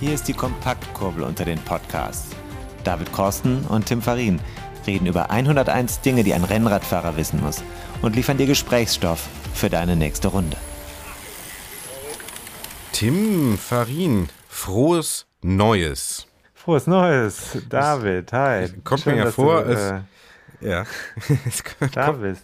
Hier 0.00 0.12
ist 0.14 0.28
die 0.28 0.34
Kompaktkurbel 0.34 1.22
unter 1.24 1.44
den 1.44 1.58
Podcasts. 1.60 2.28
David 2.84 3.12
Korsten 3.12 3.64
und 3.66 3.86
Tim 3.86 4.02
Farin 4.02 4.40
reden 4.86 5.06
über 5.06 5.30
101 5.30 6.00
Dinge, 6.02 6.22
die 6.22 6.34
ein 6.34 6.44
Rennradfahrer 6.44 7.16
wissen 7.16 7.40
muss 7.42 7.62
und 8.02 8.14
liefern 8.14 8.36
dir 8.36 8.46
Gesprächsstoff 8.46 9.26
für 9.54 9.70
deine 9.70 9.96
nächste 9.96 10.28
Runde. 10.28 10.56
Tim 12.92 13.58
Farin, 13.58 14.28
frohes 14.48 15.26
Neues. 15.42 16.26
Frohes 16.54 16.86
Neues, 16.86 17.58
David, 17.68 18.32
hi. 18.32 18.68
Kommt 18.84 19.02
Schön, 19.02 19.16
mir 19.16 19.24
ja 19.24 19.30
vor, 19.30 19.64
du, 19.64 19.70
als, 19.70 19.80
äh, 20.60 20.68
ja. 20.68 20.84
Es 21.46 21.62
kommt- 21.64 21.96
da 21.96 22.12
bist. 22.12 22.42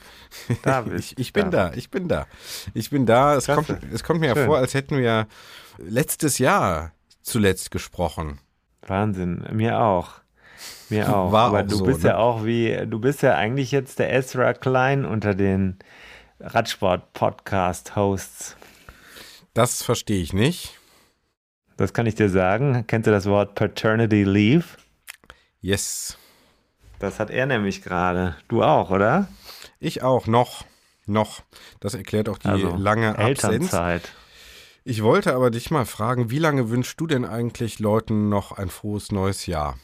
Da 0.63 0.81
bist. 0.83 1.13
ich, 1.13 1.19
ich 1.19 1.33
bin 1.33 1.51
da, 1.51 1.73
ich 1.75 1.91
bin 1.91 2.09
da. 2.09 2.27
Ich 2.75 2.91
bin 2.91 3.07
da. 3.07 3.37
Es, 3.37 3.45
Klasse. 3.45 3.75
kommt, 3.79 3.93
es 3.93 4.03
kommt 4.03 4.21
mir 4.21 4.29
ja 4.29 4.35
Schön. 4.35 4.47
vor, 4.47 4.59
als 4.59 4.75
hätten 4.75 4.99
wir 4.99 5.27
letztes 5.79 6.39
Jahr 6.39 6.93
zuletzt 7.23 7.71
gesprochen. 7.71 8.39
Wahnsinn, 8.87 9.45
mir 9.53 9.81
auch. 9.81 10.21
Mir 10.91 11.15
auch. 11.15 11.33
War 11.33 11.49
Aber 11.49 11.63
auch 11.63 11.67
du 11.67 11.77
so, 11.77 11.85
bist 11.85 12.03
ne? 12.03 12.11
ja 12.11 12.19
auch 12.19 12.45
wie, 12.45 12.87
du 12.87 13.01
bist 13.01 13.23
ja 13.23 13.37
eigentlich 13.37 13.73
jetzt 13.73 13.99
der 13.99 14.13
Ezra 14.13 14.55
Klein 14.55 15.05
unter 15.05 15.35
den 15.35 15.79
Radsport-Podcast-Hosts. 16.41 18.57
Das 19.55 19.83
verstehe 19.83 20.23
ich 20.23 20.33
nicht. 20.33 20.79
Das 21.77 21.93
kann 21.93 22.07
ich 22.07 22.15
dir 22.15 22.29
sagen. 22.29 22.85
Kennst 22.87 23.07
du 23.07 23.11
das 23.11 23.27
Wort 23.27 23.55
Paternity 23.55 24.25
Leave? 24.25 24.65
Yes. 25.61 26.17
Das 26.99 27.19
hat 27.19 27.31
er 27.31 27.47
nämlich 27.47 27.83
gerade. 27.83 28.37
Du 28.49 28.63
auch, 28.63 28.91
oder? 28.91 29.29
Ich 29.81 30.03
auch, 30.03 30.27
noch. 30.27 30.65
Noch. 31.07 31.43
Das 31.81 31.95
erklärt 31.95 32.29
auch 32.29 32.39
die 32.39 32.49
Also, 32.49 32.77
lange 32.77 33.19
Absenz. 33.19 33.45
Elternzeit. 33.45 34.13
Ich 34.85 35.03
wollte 35.03 35.35
aber 35.35 35.51
dich 35.51 35.71
mal 35.71 35.85
fragen, 35.85 36.31
wie 36.31 36.39
lange 36.39 36.71
wünschst 36.71 37.01
du 37.01 37.07
denn 37.07 37.25
eigentlich 37.25 37.79
Leuten 37.79 38.29
noch 38.29 38.53
ein 38.53 38.69
frohes 38.69 39.13
neues 39.13 39.47
Jahr? 39.47 39.77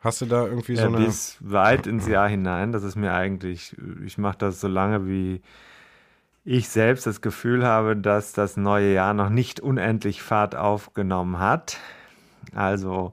Hast 0.00 0.22
du 0.22 0.26
da 0.26 0.46
irgendwie 0.46 0.76
so 0.76 0.82
Ja, 0.82 0.88
eine. 0.88 0.96
bis 0.96 1.36
weit 1.40 1.86
ins 1.86 2.06
Jahr 2.06 2.28
hinein. 2.28 2.72
Das 2.72 2.82
ist 2.82 2.96
mir 2.96 3.12
eigentlich, 3.12 3.76
ich 4.04 4.16
mache 4.16 4.38
das 4.38 4.60
so 4.60 4.68
lange, 4.68 5.06
wie 5.06 5.42
ich 6.42 6.70
selbst 6.70 7.06
das 7.06 7.20
Gefühl 7.20 7.66
habe, 7.66 7.96
dass 7.96 8.32
das 8.32 8.56
neue 8.56 8.94
Jahr 8.94 9.12
noch 9.12 9.28
nicht 9.28 9.60
unendlich 9.60 10.22
Fahrt 10.22 10.56
aufgenommen 10.56 11.38
hat. 11.38 11.76
Also 12.54 13.12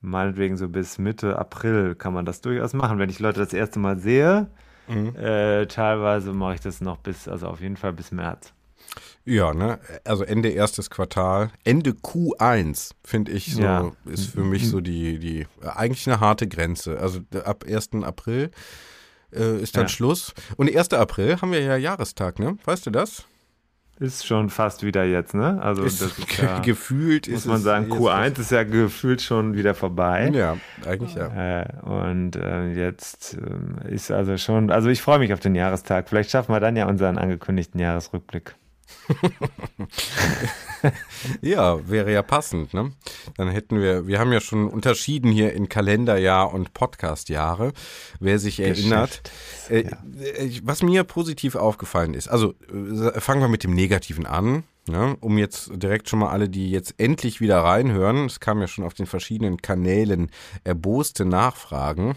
meinetwegen 0.00 0.56
so 0.56 0.68
bis 0.68 0.98
Mitte 0.98 1.38
April 1.38 1.94
kann 1.94 2.12
man 2.12 2.24
das 2.24 2.40
durchaus 2.40 2.72
machen. 2.74 2.98
Wenn 2.98 3.10
ich 3.10 3.20
Leute 3.20 3.38
das 3.38 3.52
erste 3.52 3.78
Mal 3.78 3.98
sehe, 3.98 4.48
Mhm. 4.88 5.14
äh, 5.16 5.64
teilweise 5.66 6.32
mache 6.34 6.56
ich 6.56 6.60
das 6.60 6.80
noch 6.82 6.98
bis, 6.98 7.26
also 7.28 7.46
auf 7.46 7.60
jeden 7.62 7.76
Fall 7.78 7.92
bis 7.94 8.10
März. 8.10 8.52
Ja, 9.26 9.54
ne? 9.54 9.78
Also 10.04 10.22
Ende 10.24 10.50
erstes 10.50 10.90
Quartal. 10.90 11.50
Ende 11.64 11.92
Q1, 11.92 12.90
finde 13.02 13.32
ich 13.32 13.54
so, 13.54 13.62
Ja. 13.62 13.92
ist 14.04 14.26
für 14.26 14.44
mich 14.44 14.68
so 14.68 14.80
die, 14.80 15.18
die, 15.18 15.46
eigentlich 15.62 16.06
eine 16.06 16.20
harte 16.20 16.46
Grenze. 16.46 16.98
Also 16.98 17.20
ab 17.44 17.64
1. 17.66 17.90
April 18.02 18.50
äh, 19.32 19.58
ist 19.60 19.76
dann 19.76 19.84
Ja. 19.84 19.88
Schluss. 19.88 20.34
Und 20.56 20.74
1. 20.74 20.92
April 20.92 21.40
haben 21.40 21.52
wir 21.52 21.60
ja 21.60 21.76
Jahrestag, 21.76 22.38
ne? 22.38 22.58
Weißt 22.64 22.84
du 22.86 22.90
das? 22.90 23.24
Ist 24.00 24.26
schon 24.26 24.50
fast 24.50 24.82
wieder 24.82 25.04
jetzt, 25.04 25.34
ne? 25.34 25.62
Also 25.62 25.84
Ist, 25.84 26.02
das 26.02 26.18
ist 26.18 26.36
ja, 26.42 26.58
gefühlt 26.58 27.28
muss 27.28 27.40
ist 27.40 27.46
man 27.46 27.60
sagen, 27.62 27.84
jetzt 27.90 28.00
Q1 28.00 28.40
ist 28.40 28.50
ja 28.50 28.64
gefühlt 28.64 29.22
schon 29.22 29.54
wieder 29.54 29.72
vorbei. 29.74 30.30
Ja, 30.34 30.58
eigentlich 30.84 31.14
ja. 31.14 31.60
Äh, 31.62 31.80
und 31.82 32.34
äh, 32.36 32.72
jetzt 32.72 33.34
ähm, 33.40 33.76
ist 33.88 34.10
also 34.10 34.36
schon, 34.36 34.70
also 34.70 34.88
ich 34.88 35.00
freue 35.00 35.20
mich 35.20 35.32
auf 35.32 35.40
den 35.40 35.54
Jahrestag. 35.54 36.08
Vielleicht 36.08 36.30
schaffen 36.32 36.52
wir 36.52 36.58
dann 36.60 36.74
ja 36.76 36.86
unseren 36.88 37.16
angekündigten 37.18 37.80
Jahresrückblick. 37.80 38.56
Ja, 41.40 41.88
wäre 41.88 42.12
ja 42.12 42.22
passend, 42.22 42.74
ne? 42.74 42.92
Dann 43.36 43.48
hätten 43.48 43.80
wir, 43.80 44.06
wir 44.06 44.18
haben 44.18 44.32
ja 44.32 44.40
schon 44.40 44.68
unterschieden 44.68 45.30
hier 45.30 45.52
in 45.52 45.68
Kalenderjahr 45.68 46.52
und 46.52 46.74
Podcastjahre. 46.74 47.72
Wer 48.20 48.38
sich 48.38 48.60
erinnert, 48.60 49.22
äh, 49.70 49.80
äh, 49.80 50.60
was 50.62 50.82
mir 50.82 51.04
positiv 51.04 51.56
aufgefallen 51.56 52.14
ist, 52.14 52.28
also 52.28 52.54
äh, 52.72 53.20
fangen 53.20 53.40
wir 53.40 53.48
mit 53.48 53.64
dem 53.64 53.74
Negativen 53.74 54.26
an. 54.26 54.64
Ne, 54.86 55.16
um 55.20 55.38
jetzt 55.38 55.70
direkt 55.72 56.10
schon 56.10 56.18
mal 56.18 56.28
alle, 56.28 56.46
die 56.46 56.70
jetzt 56.70 56.96
endlich 56.98 57.40
wieder 57.40 57.60
reinhören, 57.60 58.26
es 58.26 58.38
kam 58.38 58.60
ja 58.60 58.66
schon 58.66 58.84
auf 58.84 58.92
den 58.92 59.06
verschiedenen 59.06 59.62
Kanälen 59.62 60.30
erboste 60.62 61.24
Nachfragen. 61.24 62.16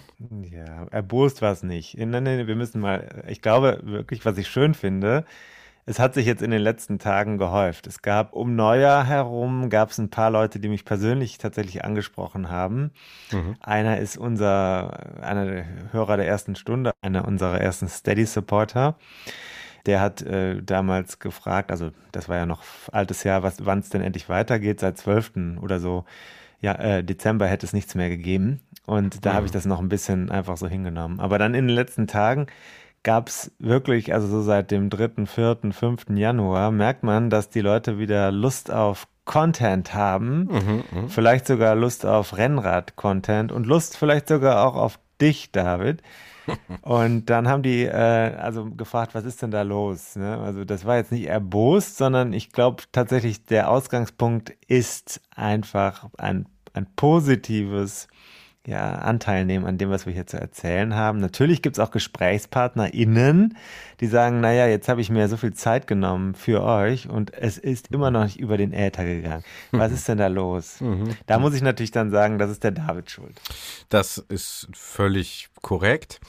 Ja, 0.51 0.85
erbost 0.91 1.41
war 1.41 1.53
es 1.53 1.63
nicht. 1.63 1.97
Nein, 1.97 2.23
nein, 2.23 2.45
wir 2.45 2.55
müssen 2.57 2.81
mal, 2.81 3.23
ich 3.29 3.41
glaube 3.41 3.79
wirklich, 3.85 4.25
was 4.25 4.37
ich 4.37 4.49
schön 4.49 4.73
finde, 4.73 5.23
es 5.89 5.99
hat 5.99 6.13
sich 6.13 6.25
jetzt 6.25 6.41
in 6.41 6.51
den 6.51 6.61
letzten 6.61 6.99
Tagen 6.99 7.37
gehäuft. 7.37 7.87
Es 7.87 8.01
gab 8.01 8.33
um 8.33 8.57
Neujahr 8.57 9.05
herum, 9.05 9.69
gab 9.69 9.89
es 9.89 9.97
ein 9.97 10.09
paar 10.09 10.29
Leute, 10.29 10.59
die 10.59 10.67
mich 10.67 10.83
persönlich 10.83 11.37
tatsächlich 11.37 11.85
angesprochen 11.85 12.49
haben. 12.49 12.91
Einer 13.61 13.97
ist 13.97 14.17
unser, 14.17 15.23
einer 15.23 15.45
der 15.45 15.65
Hörer 15.93 16.17
der 16.17 16.27
ersten 16.27 16.57
Stunde, 16.57 16.91
einer 17.01 17.25
unserer 17.25 17.61
ersten 17.61 17.87
Steady-Supporter. 17.87 18.97
Der 19.85 20.01
hat 20.01 20.21
äh, 20.23 20.61
damals 20.61 21.19
gefragt, 21.19 21.71
also 21.71 21.91
das 22.11 22.27
war 22.27 22.35
ja 22.35 22.45
noch 22.45 22.63
altes 22.91 23.23
Jahr, 23.23 23.41
wann 23.43 23.79
es 23.79 23.89
denn 23.89 24.01
endlich 24.01 24.27
weitergeht, 24.27 24.81
seit 24.81 24.97
12. 24.97 25.59
oder 25.61 25.79
so. 25.79 26.03
Ja, 26.59 26.73
äh, 26.73 27.01
Dezember 27.01 27.47
hätte 27.47 27.65
es 27.65 27.71
nichts 27.71 27.95
mehr 27.95 28.09
gegeben. 28.09 28.59
Und 28.85 29.25
da 29.25 29.33
habe 29.33 29.45
ich 29.45 29.53
das 29.53 29.65
noch 29.65 29.79
ein 29.79 29.89
bisschen 29.89 30.31
einfach 30.31 30.57
so 30.57 30.67
hingenommen. 30.67 31.21
Aber 31.21 31.37
dann 31.37 31.53
in 31.53 31.67
den 31.67 31.75
letzten 31.75 32.07
Tagen 32.07 32.47
gab 33.07 33.29
es 33.29 33.53
wirklich, 33.57 34.13
also 34.13 34.27
so 34.27 34.41
seit 34.41 34.69
dem 34.69 34.89
3., 34.89 35.25
4., 35.25 35.59
5. 35.71 36.07
Januar, 36.09 36.71
merkt 36.71 37.03
man, 37.03 37.29
dass 37.29 37.49
die 37.49 37.61
Leute 37.61 37.99
wieder 37.99 38.33
Lust 38.33 38.69
auf 38.69 39.07
Content 39.23 39.93
haben, 39.93 40.49
vielleicht 41.07 41.47
sogar 41.47 41.73
Lust 41.75 42.05
auf 42.05 42.35
Rennrad-Content 42.35 43.53
und 43.53 43.65
Lust 43.65 43.95
vielleicht 43.95 44.27
sogar 44.27 44.67
auch 44.67 44.75
auf 44.75 44.99
dich, 45.21 45.53
David. 45.53 46.01
Und 46.81 47.29
dann 47.29 47.47
haben 47.47 47.63
die 47.63 47.83
äh, 47.83 48.35
also 48.37 48.65
gefragt, 48.65 49.15
was 49.15 49.23
ist 49.23 49.41
denn 49.41 49.51
da 49.51 49.61
los? 49.61 50.17
Ne? 50.17 50.37
Also 50.37 50.65
das 50.65 50.83
war 50.83 50.97
jetzt 50.97 51.11
nicht 51.13 51.27
erbost, 51.27 51.97
sondern 51.97 52.33
ich 52.33 52.51
glaube 52.51 52.83
tatsächlich, 52.91 53.45
der 53.45 53.69
Ausgangspunkt 53.69 54.49
ist 54.67 55.21
einfach 55.33 56.09
ein, 56.17 56.45
ein 56.73 56.87
positives 56.95 58.07
ja, 58.67 58.95
Anteil 58.95 59.45
nehmen 59.45 59.65
an 59.65 59.77
dem, 59.77 59.89
was 59.89 60.05
wir 60.05 60.11
hier 60.11 60.27
zu 60.27 60.37
erzählen 60.37 60.93
haben. 60.93 61.19
Natürlich 61.19 61.61
gibt 61.61 61.77
es 61.77 61.79
auch 61.79 61.89
GesprächspartnerInnen, 61.89 63.57
die 64.01 64.07
sagen, 64.07 64.41
naja, 64.41 64.67
jetzt 64.67 64.89
habe 64.89 64.99
ich 64.99 65.09
mir 65.09 65.29
so 65.29 65.37
viel 65.37 65.53
Zeit 65.53 65.87
genommen 65.87 66.35
für 66.35 66.61
euch 66.61 67.07
und 67.07 67.33
es 67.33 67.57
ist 67.57 67.91
immer 67.91 68.11
noch 68.11 68.25
nicht 68.25 68.37
über 68.37 68.57
den 68.57 68.73
Äther 68.73 69.05
gegangen. 69.05 69.45
Was 69.71 69.93
ist 69.93 70.09
denn 70.09 70.17
da 70.17 70.27
los? 70.27 70.83
Da 71.27 71.39
muss 71.39 71.53
ich 71.53 71.61
natürlich 71.61 71.91
dann 71.91 72.11
sagen, 72.11 72.39
das 72.39 72.51
ist 72.51 72.65
der 72.65 72.71
David 72.71 73.09
schuld. 73.09 73.39
Das 73.87 74.17
ist 74.17 74.67
völlig 74.73 75.47
korrekt. 75.61 76.19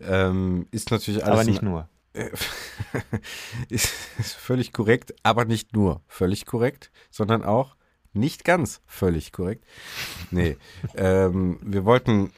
Ähm, 0.00 0.68
ist 0.70 0.92
natürlich 0.92 1.24
alles 1.24 1.40
Aber 1.40 1.44
nicht 1.44 1.62
nur. 1.62 1.88
ist, 3.68 3.92
ist 4.20 4.34
völlig 4.34 4.72
korrekt, 4.72 5.14
aber 5.24 5.46
nicht 5.46 5.74
nur 5.74 6.00
völlig 6.06 6.46
korrekt, 6.46 6.92
sondern 7.10 7.42
auch 7.42 7.74
nicht 8.14 8.44
ganz 8.44 8.80
völlig 8.86 9.32
korrekt. 9.32 9.64
Nee, 10.30 10.56
ähm, 10.94 11.58
wir 11.62 11.84
wollten, 11.84 12.30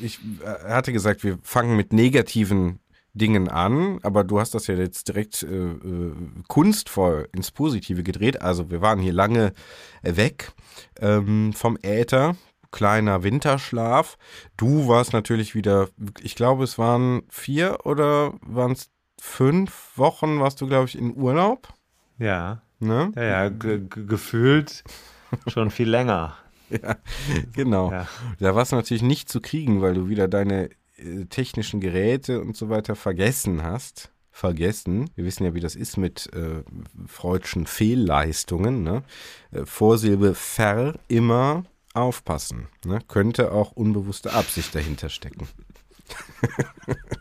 ich 0.00 0.18
äh, 0.44 0.68
hatte 0.68 0.92
gesagt, 0.92 1.24
wir 1.24 1.38
fangen 1.42 1.76
mit 1.76 1.92
negativen 1.92 2.80
Dingen 3.12 3.48
an, 3.48 3.98
aber 4.02 4.22
du 4.22 4.38
hast 4.38 4.54
das 4.54 4.66
ja 4.68 4.74
jetzt 4.74 5.08
direkt 5.08 5.42
äh, 5.42 5.46
äh, 5.46 6.14
kunstvoll 6.48 7.28
ins 7.32 7.50
Positive 7.50 8.02
gedreht. 8.02 8.40
Also 8.40 8.70
wir 8.70 8.80
waren 8.80 9.00
hier 9.00 9.12
lange 9.12 9.52
weg 10.02 10.52
ähm, 11.00 11.52
vom 11.52 11.76
Äther, 11.82 12.36
kleiner 12.70 13.24
Winterschlaf. 13.24 14.16
Du 14.56 14.86
warst 14.86 15.12
natürlich 15.12 15.54
wieder, 15.54 15.88
ich 16.22 16.36
glaube, 16.36 16.62
es 16.64 16.78
waren 16.78 17.22
vier 17.28 17.78
oder 17.84 18.34
waren 18.42 18.72
es 18.72 18.90
fünf 19.20 19.90
Wochen, 19.96 20.40
warst 20.40 20.60
du, 20.60 20.66
glaube 20.68 20.86
ich, 20.86 20.96
in 20.96 21.16
Urlaub. 21.16 21.68
Ja, 22.18 22.62
Ne? 22.80 23.12
ja, 23.14 23.22
ja 23.22 23.48
ge 23.50 23.78
ge 23.78 24.06
gefühlt 24.06 24.82
schon 25.46 25.70
viel 25.70 25.88
länger. 25.88 26.36
Ja, 26.70 26.94
genau. 27.52 27.90
Ja. 27.90 28.06
Da 28.38 28.54
warst 28.54 28.70
du 28.70 28.76
natürlich 28.76 29.02
nicht 29.02 29.28
zu 29.28 29.40
kriegen, 29.40 29.82
weil 29.82 29.94
du 29.94 30.08
wieder 30.08 30.28
deine 30.28 30.70
äh, 30.98 31.24
technischen 31.28 31.80
Geräte 31.80 32.40
und 32.40 32.56
so 32.56 32.68
weiter 32.68 32.94
vergessen 32.94 33.64
hast, 33.64 34.12
vergessen. 34.30 35.10
Wir 35.16 35.24
wissen 35.24 35.44
ja, 35.44 35.52
wie 35.54 35.60
das 35.60 35.74
ist 35.74 35.96
mit 35.96 36.32
äh, 36.32 36.62
freudschen 37.08 37.66
Fehlleistungen. 37.66 38.84
Ne? 38.84 39.02
Äh, 39.50 39.66
Vorsilbe 39.66 40.36
ver 40.36 40.94
immer 41.08 41.64
aufpassen. 41.92 42.68
Ne? 42.84 43.00
Könnte 43.08 43.50
auch 43.50 43.72
unbewusste 43.72 44.32
Absicht 44.32 44.72
dahinter 44.72 45.08
stecken. 45.08 45.48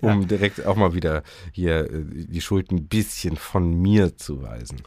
um 0.00 0.22
ja. 0.22 0.26
direkt 0.26 0.66
auch 0.66 0.76
mal 0.76 0.94
wieder 0.94 1.22
hier 1.52 1.90
äh, 1.90 2.04
die 2.04 2.40
Schuld 2.40 2.70
ein 2.70 2.86
bisschen 2.88 3.36
von 3.36 3.80
mir 3.80 4.16
zu 4.16 4.42
weisen. 4.42 4.82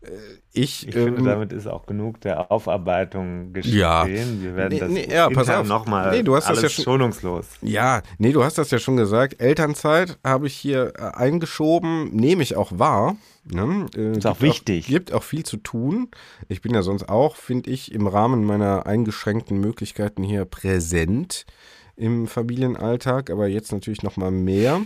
Äh, 0.00 0.10
ich, 0.56 0.86
ich 0.86 0.94
ähm, 0.94 1.16
finde, 1.16 1.30
damit 1.30 1.52
ist 1.52 1.66
auch 1.66 1.84
genug 1.84 2.20
der 2.20 2.52
Aufarbeitung 2.52 3.52
geschehen. 3.52 3.76
Ja, 3.76 4.06
Wir 4.06 4.54
werden 4.54 4.72
nee, 4.72 4.78
das 4.78 4.90
nee, 4.90 5.08
ja, 5.10 5.28
pass 5.28 5.50
auf. 5.50 5.66
nochmal 5.66 6.12
nee, 6.12 6.22
du 6.22 6.36
hast 6.36 6.46
alles 6.46 6.62
das 6.62 6.70
ja 6.70 6.76
schon, 6.76 6.84
schonungslos. 6.84 7.46
Ja, 7.60 8.02
nee, 8.18 8.32
du 8.32 8.44
hast 8.44 8.56
das 8.56 8.70
ja 8.70 8.78
schon 8.78 8.96
gesagt. 8.96 9.40
Elternzeit 9.40 10.16
habe 10.22 10.46
ich 10.46 10.54
hier 10.54 10.92
äh, 10.96 11.16
eingeschoben, 11.16 12.14
nehme 12.14 12.42
ich 12.44 12.54
auch 12.54 12.78
wahr. 12.78 13.16
Ne? 13.44 13.86
Äh, 13.96 14.16
ist 14.16 14.26
auch 14.26 14.40
wichtig. 14.40 14.84
Auch, 14.84 14.88
gibt 14.88 15.12
auch 15.12 15.22
viel 15.22 15.44
zu 15.44 15.56
tun. 15.56 16.08
Ich 16.48 16.62
bin 16.62 16.72
ja 16.72 16.82
sonst 16.82 17.08
auch, 17.08 17.36
finde 17.36 17.70
ich, 17.70 17.92
im 17.92 18.06
Rahmen 18.06 18.44
meiner 18.44 18.86
eingeschränkten 18.86 19.58
Möglichkeiten 19.58 20.22
hier 20.22 20.44
präsent 20.44 21.46
im 21.96 22.26
Familienalltag, 22.26 23.30
aber 23.30 23.46
jetzt 23.46 23.72
natürlich 23.72 24.02
noch 24.02 24.16
mal 24.16 24.30
mehr. 24.30 24.82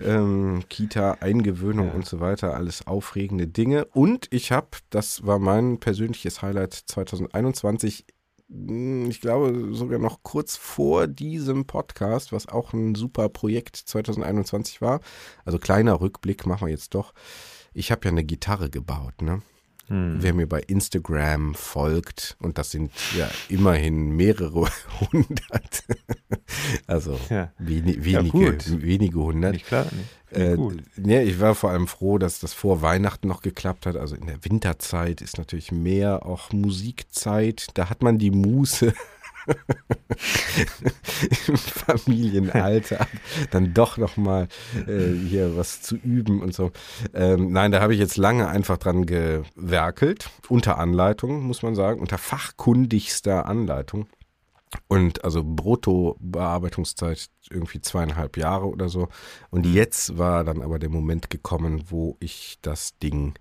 Ähm, 0.00 0.62
Kita, 0.68 1.18
Eingewöhnung 1.20 1.88
ja. 1.88 1.92
und 1.92 2.06
so 2.06 2.20
weiter, 2.20 2.54
alles 2.54 2.86
aufregende 2.86 3.48
Dinge. 3.48 3.84
Und 3.86 4.28
ich 4.30 4.52
habe, 4.52 4.68
das 4.90 5.26
war 5.26 5.38
mein 5.38 5.80
persönliches 5.80 6.40
Highlight 6.40 6.74
2021, 6.74 8.06
hm, 8.48 9.10
ich 9.10 9.20
glaube 9.20 9.70
sogar 9.72 9.98
noch 9.98 10.22
kurz 10.22 10.56
vor 10.56 11.06
diesem 11.06 11.66
Podcast, 11.66 12.32
was 12.32 12.48
auch 12.48 12.72
ein 12.72 12.94
super 12.94 13.28
Projekt 13.28 13.76
2021 13.76 14.80
war. 14.80 15.00
Also 15.44 15.58
kleiner 15.58 16.00
Rückblick 16.00 16.46
machen 16.46 16.66
wir 16.66 16.72
jetzt 16.72 16.94
doch. 16.94 17.12
Ich 17.74 17.90
habe 17.90 18.04
ja 18.04 18.10
eine 18.10 18.24
Gitarre 18.24 18.70
gebaut, 18.70 19.20
ne? 19.20 19.42
Hm. 19.88 20.18
Wer 20.20 20.34
mir 20.34 20.46
bei 20.46 20.60
Instagram 20.60 21.54
folgt, 21.54 22.36
und 22.40 22.58
das 22.58 22.70
sind 22.70 22.92
ja 23.16 23.28
immerhin 23.48 24.10
mehrere 24.10 24.68
hundert, 25.00 25.84
also 26.86 27.18
ja. 27.30 27.52
weni, 27.58 28.04
wenige, 28.04 28.44
ja, 28.44 28.82
wenige 28.82 29.18
hundert. 29.18 29.52
Nicht 29.52 29.66
klar, 29.66 29.84
nicht. 29.84 30.18
Äh, 30.30 30.58
ja, 31.04 31.22
ich 31.22 31.40
war 31.40 31.54
vor 31.54 31.70
allem 31.70 31.86
froh, 31.86 32.18
dass 32.18 32.38
das 32.38 32.52
vor 32.52 32.82
Weihnachten 32.82 33.28
noch 33.28 33.40
geklappt 33.40 33.86
hat. 33.86 33.96
Also 33.96 34.14
in 34.14 34.26
der 34.26 34.44
Winterzeit 34.44 35.22
ist 35.22 35.38
natürlich 35.38 35.72
mehr 35.72 36.26
auch 36.26 36.52
Musikzeit. 36.52 37.68
Da 37.74 37.88
hat 37.88 38.02
man 38.02 38.18
die 38.18 38.30
Muße, 38.30 38.92
im 41.46 41.56
Familienalltag 41.56 43.08
dann 43.50 43.74
doch 43.74 43.96
nochmal 43.96 44.48
äh, 44.86 45.12
hier 45.12 45.56
was 45.56 45.82
zu 45.82 45.96
üben 45.96 46.42
und 46.42 46.54
so. 46.54 46.70
Ähm, 47.14 47.52
nein, 47.52 47.72
da 47.72 47.80
habe 47.80 47.94
ich 47.94 48.00
jetzt 48.00 48.16
lange 48.16 48.48
einfach 48.48 48.78
dran 48.78 49.06
gewerkelt, 49.06 50.30
unter 50.48 50.78
Anleitung, 50.78 51.42
muss 51.42 51.62
man 51.62 51.74
sagen, 51.74 52.00
unter 52.00 52.18
fachkundigster 52.18 53.46
Anleitung. 53.46 54.06
Und 54.86 55.24
also 55.24 55.42
Brutto-Bearbeitungszeit 55.42 57.30
irgendwie 57.50 57.80
zweieinhalb 57.80 58.36
Jahre 58.36 58.66
oder 58.66 58.90
so. 58.90 59.08
Und 59.50 59.64
jetzt 59.64 60.18
war 60.18 60.44
dann 60.44 60.60
aber 60.60 60.78
der 60.78 60.90
Moment 60.90 61.30
gekommen, 61.30 61.84
wo 61.88 62.16
ich 62.20 62.58
das 62.60 62.98
Ding, 62.98 63.34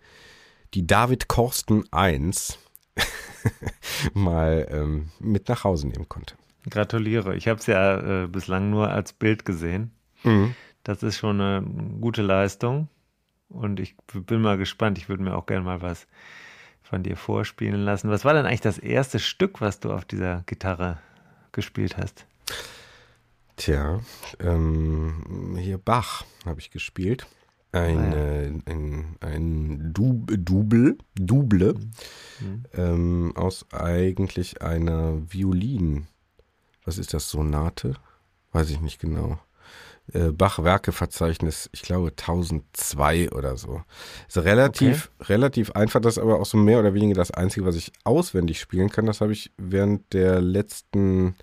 die 0.73 0.87
David 0.87 1.27
Korsten 1.27 1.83
1, 1.91 2.59
mal 4.13 4.67
ähm, 4.69 5.09
mit 5.19 5.49
nach 5.49 5.63
Hause 5.63 5.87
nehmen 5.87 6.09
konnte. 6.09 6.35
Gratuliere. 6.69 7.35
Ich 7.35 7.47
habe 7.47 7.59
es 7.59 7.67
ja 7.67 8.23
äh, 8.23 8.27
bislang 8.27 8.69
nur 8.69 8.89
als 8.89 9.13
Bild 9.13 9.45
gesehen. 9.45 9.91
Mhm. 10.23 10.55
Das 10.83 11.03
ist 11.03 11.17
schon 11.17 11.39
eine 11.39 11.65
gute 11.99 12.21
Leistung. 12.21 12.89
Und 13.49 13.79
ich 13.79 13.95
bin 14.13 14.41
mal 14.41 14.57
gespannt. 14.57 14.97
Ich 14.97 15.09
würde 15.09 15.23
mir 15.23 15.35
auch 15.35 15.45
gerne 15.45 15.63
mal 15.63 15.81
was 15.81 16.07
von 16.81 17.03
dir 17.03 17.17
vorspielen 17.17 17.81
lassen. 17.81 18.09
Was 18.09 18.25
war 18.25 18.33
denn 18.33 18.45
eigentlich 18.45 18.61
das 18.61 18.77
erste 18.77 19.19
Stück, 19.19 19.61
was 19.61 19.79
du 19.79 19.91
auf 19.91 20.05
dieser 20.05 20.43
Gitarre 20.45 20.99
gespielt 21.51 21.97
hast? 21.97 22.25
Tja, 23.57 23.99
ähm, 24.39 25.57
hier 25.59 25.77
Bach 25.77 26.23
habe 26.45 26.59
ich 26.59 26.71
gespielt. 26.71 27.27
Ein, 27.71 28.11
ja. 28.13 28.73
ein, 28.73 29.17
ein 29.19 29.93
Dub, 29.93 30.31
Double, 30.37 30.97
Double 31.15 31.75
mhm. 32.39 32.63
ähm, 32.73 33.33
aus 33.35 33.65
eigentlich 33.71 34.61
einer 34.61 35.21
Violin. 35.31 36.07
Was 36.85 36.97
ist 36.97 37.13
das? 37.13 37.29
Sonate? 37.29 37.95
Weiß 38.53 38.69
ich 38.69 38.79
nicht 38.79 38.99
genau. 38.99 39.39
Äh, 40.13 40.31
Bach-Werke-Verzeichnis, 40.31 41.69
ich 41.73 41.81
glaube 41.81 42.11
1002 42.11 43.31
oder 43.31 43.57
so. 43.57 43.81
Ist 44.29 44.37
relativ, 44.37 45.11
okay. 45.19 45.33
relativ 45.33 45.71
einfach, 45.71 45.99
das 45.99 46.15
ist 46.15 46.23
aber 46.23 46.39
auch 46.39 46.45
so 46.45 46.57
mehr 46.57 46.79
oder 46.79 46.93
weniger 46.93 47.15
das 47.15 47.31
Einzige, 47.31 47.65
was 47.65 47.75
ich 47.75 47.91
auswendig 48.05 48.61
spielen 48.61 48.89
kann. 48.89 49.05
Das 49.05 49.19
habe 49.19 49.33
ich 49.33 49.51
während 49.57 50.13
der 50.13 50.39
letzten 50.39 51.35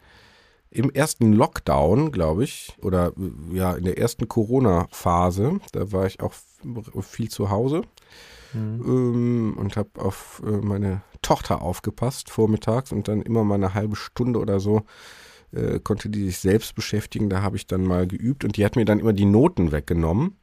im 0.75 0.91
ersten 0.91 1.33
Lockdown, 1.33 2.11
glaube 2.13 2.45
ich, 2.45 2.77
oder 2.83 3.13
ja, 3.53 3.75
in 3.75 3.85
der 3.85 3.97
ersten 3.97 4.29
Corona-Phase, 4.29 5.61
da 5.73 5.93
war 5.93 6.07
ich 6.07 6.21
auch 6.21 6.35
viel 7.03 7.31
zu 7.31 7.51
Hause 7.51 7.83
mhm. 8.53 8.83
ähm, 8.85 9.55
und 9.57 9.77
habe 9.77 9.89
auf 9.99 10.43
äh, 10.45 10.51
meine 10.51 11.03
Tochter 11.23 11.63
aufgepasst 11.63 12.29
vormittags 12.29 12.93
und 12.93 13.09
dann 13.09 13.23
immer 13.23 13.45
mal 13.45 13.55
eine 13.55 13.75
halbe 13.75 13.97
Stunde 13.97 14.41
oder 14.41 14.59
so 14.61 14.83
äh, 15.53 15.79
konnte 15.79 16.09
die 16.09 16.27
sich 16.27 16.39
selbst 16.39 16.75
beschäftigen. 16.75 17.31
Da 17.31 17.43
habe 17.43 17.57
ich 17.57 17.67
dann 17.67 17.85
mal 17.85 18.07
geübt 18.07 18.45
und 18.45 18.57
die 18.57 18.65
hat 18.65 18.77
mir 18.77 18.85
dann 18.85 18.99
immer 18.99 19.13
die 19.13 19.25
Noten 19.25 19.73
weggenommen. 19.73 20.37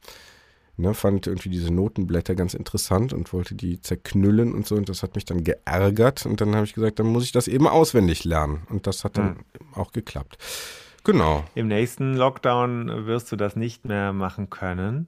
Ne, 0.82 0.96
fand 0.96 1.28
irgendwie 1.28 1.50
diese 1.50 1.72
Notenblätter 1.72 2.34
ganz 2.34 2.56
interessant 2.56 3.14
und 3.14 3.32
wollte 3.34 3.54
die 3.54 3.80
zerknüllen 3.82 4.52
und 4.52 4.66
so. 4.66 4.74
Und 4.74 4.90
das 4.90 5.04
hat 5.04 5.14
mich 5.14 5.26
dann 5.26 5.44
geärgert. 5.44 6.26
Und 6.26 6.42
dann 6.42 6.56
habe 6.56 6.66
ich 6.66 6.74
gesagt, 6.74 6.98
dann 6.98 7.06
muss 7.06 7.24
ich 7.24 7.32
das 7.32 7.48
eben 7.48 7.68
auswendig 7.68 8.24
lernen. 8.24 8.64
Und 8.68 8.88
das 8.88 9.04
hat 9.04 9.16
dann 9.16 9.28
mhm. 9.28 9.74
auch 9.76 9.92
geklappt. 9.92 10.40
Genau. 11.04 11.44
Im 11.54 11.68
nächsten 11.68 12.16
Lockdown 12.16 13.06
wirst 13.06 13.32
du 13.32 13.36
das 13.36 13.56
nicht 13.56 13.86
mehr 13.86 14.12
machen 14.12 14.50
können 14.50 15.08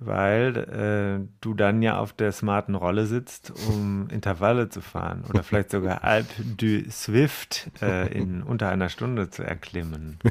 weil 0.00 0.56
äh, 0.56 1.28
du 1.40 1.54
dann 1.54 1.82
ja 1.82 1.98
auf 1.98 2.12
der 2.12 2.30
smarten 2.30 2.76
Rolle 2.76 3.06
sitzt, 3.06 3.52
um 3.68 4.08
Intervalle 4.10 4.68
zu 4.68 4.80
fahren 4.80 5.24
oder 5.28 5.42
vielleicht 5.42 5.70
sogar 5.70 6.04
Alp 6.08 6.26
du 6.38 6.88
Swift 6.90 7.68
äh, 7.82 8.06
in 8.16 8.42
unter 8.42 8.68
einer 8.68 8.88
Stunde 8.88 9.30
zu 9.30 9.42
erklimmen. 9.42 10.18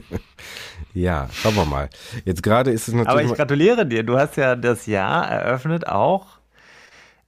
Ja, 0.93 1.27
schauen 1.31 1.55
wir 1.55 1.65
mal. 1.65 1.89
Jetzt 2.25 2.41
gerade 2.41 2.71
ist 2.71 2.87
es 2.87 2.93
natürlich. 2.93 3.09
Aber 3.09 3.23
ich 3.23 3.33
gratuliere 3.33 3.85
dir. 3.85 4.03
Du 4.03 4.17
hast 4.17 4.35
ja 4.35 4.55
das 4.55 4.87
Jahr 4.87 5.29
eröffnet 5.29 5.87
auch 5.87 6.39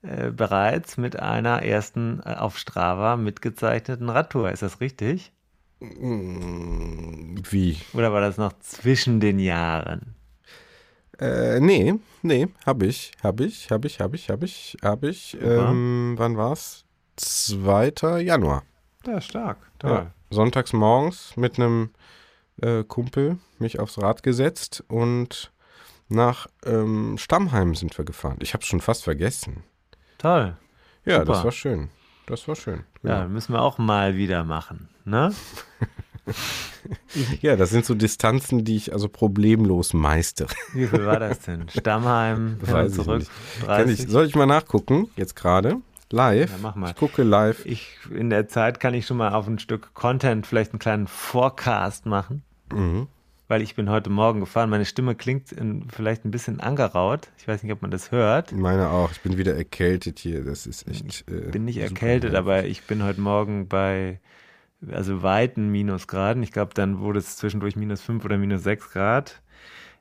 äh, 0.02 0.30
bereits 0.30 0.96
mit 0.96 1.20
einer 1.20 1.62
ersten 1.62 2.20
äh, 2.24 2.34
auf 2.34 2.58
Strava 2.58 3.16
mitgezeichneten 3.16 4.08
Radtour. 4.08 4.50
Ist 4.50 4.62
das 4.62 4.80
richtig? 4.80 5.32
Wie? 5.78 7.78
Oder 7.92 8.12
war 8.12 8.20
das 8.20 8.38
noch 8.38 8.58
zwischen 8.58 9.20
den 9.20 9.38
Jahren? 9.38 10.16
Äh, 11.20 11.60
nee, 11.60 11.94
nee, 12.22 12.48
hab 12.64 12.82
ich, 12.82 13.12
hab 13.22 13.40
ich, 13.40 13.70
hab 13.70 13.84
ich, 13.84 14.00
hab 14.00 14.14
ich, 14.14 14.30
hab 14.30 14.42
ich, 14.42 14.76
hab 14.82 15.04
ich. 15.04 15.36
Ähm, 15.40 16.14
wann 16.16 16.38
war's? 16.38 16.86
2. 17.16 18.20
Januar. 18.22 18.62
Ja, 19.06 19.20
stark. 19.20 19.58
Toll. 19.78 19.90
Ja, 19.90 20.10
sonntags 20.30 20.72
morgens 20.72 21.36
mit 21.36 21.58
einem 21.58 21.90
äh, 22.62 22.84
Kumpel 22.84 23.38
mich 23.58 23.78
aufs 23.78 24.00
Rad 24.00 24.22
gesetzt 24.22 24.82
und 24.88 25.52
nach 26.08 26.46
ähm, 26.64 27.18
Stammheim 27.18 27.74
sind 27.74 27.96
wir 27.98 28.06
gefahren. 28.06 28.38
Ich 28.40 28.54
hab's 28.54 28.66
schon 28.66 28.80
fast 28.80 29.04
vergessen. 29.04 29.62
Toll. 30.16 30.56
Ja, 31.04 31.20
Super. 31.20 31.32
das 31.32 31.44
war 31.44 31.52
schön. 31.52 31.90
Das 32.26 32.48
war 32.48 32.56
schön. 32.56 32.84
Ja, 33.02 33.20
ja 33.20 33.28
müssen 33.28 33.52
wir 33.52 33.60
auch 33.60 33.76
mal 33.76 34.16
wieder 34.16 34.42
machen, 34.44 34.88
ne? 35.04 35.34
ja, 37.40 37.56
das 37.56 37.70
sind 37.70 37.84
so 37.84 37.94
Distanzen, 37.94 38.64
die 38.64 38.76
ich 38.76 38.92
also 38.92 39.08
problemlos 39.08 39.92
meistere. 39.92 40.54
Wie 40.72 40.86
viel 40.86 41.04
war 41.04 41.20
das 41.20 41.40
denn? 41.40 41.68
Stammheim, 41.68 42.56
Weiß 42.60 42.92
zurück? 42.92 43.26
Ich, 43.86 44.08
soll 44.08 44.26
ich 44.26 44.34
mal 44.34 44.46
nachgucken, 44.46 45.08
jetzt 45.16 45.36
gerade? 45.36 45.76
Live? 46.12 46.50
Ja, 46.50 46.56
mach 46.60 46.74
mal. 46.74 46.90
Ich 46.90 46.96
gucke 46.96 47.22
live. 47.22 47.64
Ich, 47.66 47.96
in 48.12 48.30
der 48.30 48.48
Zeit 48.48 48.80
kann 48.80 48.94
ich 48.94 49.06
schon 49.06 49.16
mal 49.16 49.32
auf 49.32 49.46
ein 49.46 49.58
Stück 49.58 49.94
Content 49.94 50.46
vielleicht 50.46 50.72
einen 50.72 50.80
kleinen 50.80 51.06
Forecast 51.06 52.06
machen. 52.06 52.42
Mhm. 52.72 53.06
Weil 53.46 53.62
ich 53.62 53.74
bin 53.74 53.90
heute 53.90 54.10
Morgen 54.10 54.40
gefahren. 54.40 54.70
Meine 54.70 54.84
Stimme 54.84 55.14
klingt 55.14 55.52
in, 55.52 55.88
vielleicht 55.88 56.24
ein 56.24 56.30
bisschen 56.30 56.60
angeraut. 56.60 57.28
Ich 57.38 57.48
weiß 57.48 57.62
nicht, 57.62 57.72
ob 57.72 57.82
man 57.82 57.90
das 57.90 58.10
hört. 58.10 58.52
Meine 58.52 58.90
auch. 58.90 59.10
Ich 59.12 59.20
bin 59.20 59.38
wieder 59.38 59.56
erkältet 59.56 60.18
hier. 60.18 60.44
Das 60.44 60.66
ist 60.66 60.86
echt. 60.88 61.04
Ich 61.06 61.24
äh, 61.28 61.50
bin 61.50 61.64
nicht 61.64 61.78
erkältet, 61.78 62.34
aber 62.34 62.64
ich 62.64 62.82
bin 62.82 63.02
heute 63.02 63.20
Morgen 63.20 63.68
bei 63.68 64.20
also 64.90 65.22
weiten 65.22 65.68
Minusgraden. 65.70 66.42
Ich 66.42 66.52
glaube, 66.52 66.74
dann 66.74 66.98
wurde 67.00 67.18
es 67.18 67.36
zwischendurch 67.36 67.76
minus 67.76 68.00
5 68.02 68.24
oder 68.24 68.38
minus 68.38 68.62
6 68.62 68.90
Grad, 68.92 69.42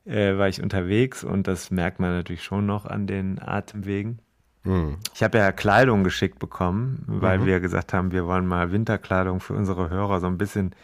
äh, 0.06 0.38
war 0.38 0.48
ich 0.48 0.62
unterwegs 0.62 1.24
und 1.24 1.48
das 1.48 1.72
merkt 1.72 2.00
man 2.00 2.12
natürlich 2.12 2.44
schon 2.44 2.66
noch 2.66 2.86
an 2.86 3.08
den 3.08 3.40
Atemwegen. 3.40 4.20
Mhm. 4.64 4.98
Ich 5.14 5.24
habe 5.24 5.38
ja 5.38 5.52
Kleidung 5.52 6.04
geschickt 6.04 6.40
bekommen, 6.40 7.04
weil 7.08 7.40
mhm. 7.40 7.46
wir 7.46 7.60
gesagt 7.60 7.94
haben, 7.94 8.12
wir 8.12 8.26
wollen 8.26 8.46
mal 8.46 8.72
Winterkleidung 8.72 9.40
für 9.40 9.54
unsere 9.54 9.90
Hörer 9.90 10.20
so 10.20 10.28
ein 10.28 10.38
bisschen 10.38 10.76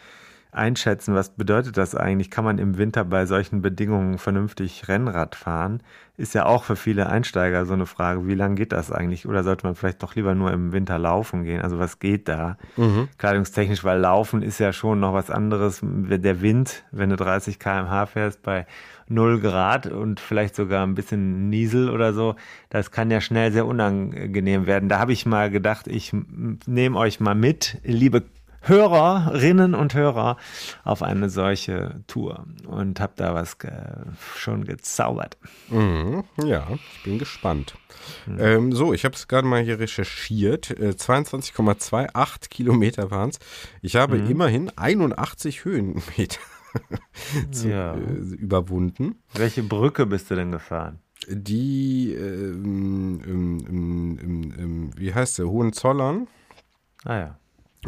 einschätzen, 0.52 1.14
was 1.14 1.30
bedeutet 1.30 1.76
das 1.76 1.94
eigentlich? 1.94 2.30
Kann 2.30 2.44
man 2.44 2.58
im 2.58 2.78
Winter 2.78 3.04
bei 3.04 3.26
solchen 3.26 3.62
Bedingungen 3.62 4.18
vernünftig 4.18 4.88
Rennrad 4.88 5.34
fahren? 5.34 5.82
Ist 6.16 6.34
ja 6.34 6.46
auch 6.46 6.64
für 6.64 6.76
viele 6.76 7.08
Einsteiger 7.08 7.66
so 7.66 7.74
eine 7.74 7.84
Frage, 7.84 8.26
wie 8.26 8.34
lange 8.34 8.54
geht 8.54 8.72
das 8.72 8.90
eigentlich? 8.90 9.28
Oder 9.28 9.44
sollte 9.44 9.66
man 9.66 9.74
vielleicht 9.74 10.02
doch 10.02 10.14
lieber 10.14 10.34
nur 10.34 10.50
im 10.50 10.72
Winter 10.72 10.98
laufen 10.98 11.44
gehen? 11.44 11.60
Also 11.60 11.78
was 11.78 11.98
geht 11.98 12.26
da? 12.28 12.56
Mhm. 12.76 13.08
Kleidungstechnisch, 13.18 13.84
weil 13.84 14.00
Laufen 14.00 14.42
ist 14.42 14.58
ja 14.58 14.72
schon 14.72 14.98
noch 14.98 15.12
was 15.12 15.30
anderes. 15.30 15.80
Der 15.82 16.40
Wind, 16.40 16.84
wenn 16.90 17.10
du 17.10 17.16
30 17.16 17.58
km/h 17.58 18.06
fährst 18.06 18.42
bei 18.42 18.66
0 19.08 19.40
Grad 19.40 19.86
und 19.86 20.18
vielleicht 20.18 20.56
sogar 20.56 20.86
ein 20.86 20.94
bisschen 20.94 21.48
Niesel 21.50 21.90
oder 21.90 22.14
so, 22.14 22.34
das 22.70 22.90
kann 22.90 23.10
ja 23.10 23.20
schnell 23.20 23.52
sehr 23.52 23.66
unangenehm 23.66 24.66
werden. 24.66 24.88
Da 24.88 24.98
habe 24.98 25.12
ich 25.12 25.26
mal 25.26 25.50
gedacht, 25.50 25.86
ich 25.86 26.12
nehme 26.66 26.96
euch 26.98 27.20
mal 27.20 27.34
mit, 27.34 27.78
liebe 27.84 28.22
Hörerinnen 28.66 29.74
und 29.74 29.94
Hörer 29.94 30.36
auf 30.84 31.02
eine 31.02 31.30
solche 31.30 32.02
Tour 32.06 32.46
und 32.66 32.98
habe 33.00 33.12
da 33.16 33.34
was 33.34 33.58
ge 33.58 33.70
schon 34.36 34.64
gezaubert. 34.64 35.36
Mhm, 35.68 36.24
ja, 36.44 36.66
ich 36.74 37.02
bin 37.04 37.18
gespannt. 37.18 37.76
Mhm. 38.26 38.38
Ähm, 38.40 38.72
so, 38.72 38.92
ich 38.92 39.04
habe 39.04 39.14
es 39.14 39.28
gerade 39.28 39.46
mal 39.46 39.62
hier 39.62 39.78
recherchiert. 39.78 40.70
Äh, 40.70 40.90
22,28 40.90 42.48
Kilometer 42.48 43.10
waren 43.10 43.30
es. 43.30 43.38
Ich 43.82 43.96
habe 43.96 44.18
mhm. 44.18 44.30
immerhin 44.30 44.72
81 44.76 45.64
Höhenmeter 45.64 46.40
zu, 47.52 47.68
ja. 47.68 47.94
äh, 47.94 47.98
überwunden. 47.98 49.22
Welche 49.32 49.62
Brücke 49.62 50.06
bist 50.06 50.30
du 50.30 50.34
denn 50.34 50.50
gefahren? 50.50 50.98
Die, 51.28 52.12
ähm, 52.12 53.20
ähm, 53.26 54.52
ähm, 54.58 54.90
wie 54.96 55.14
heißt 55.14 55.38
der, 55.38 55.48
Hohenzollern. 55.48 56.28
Ah 57.04 57.18
ja. 57.18 57.38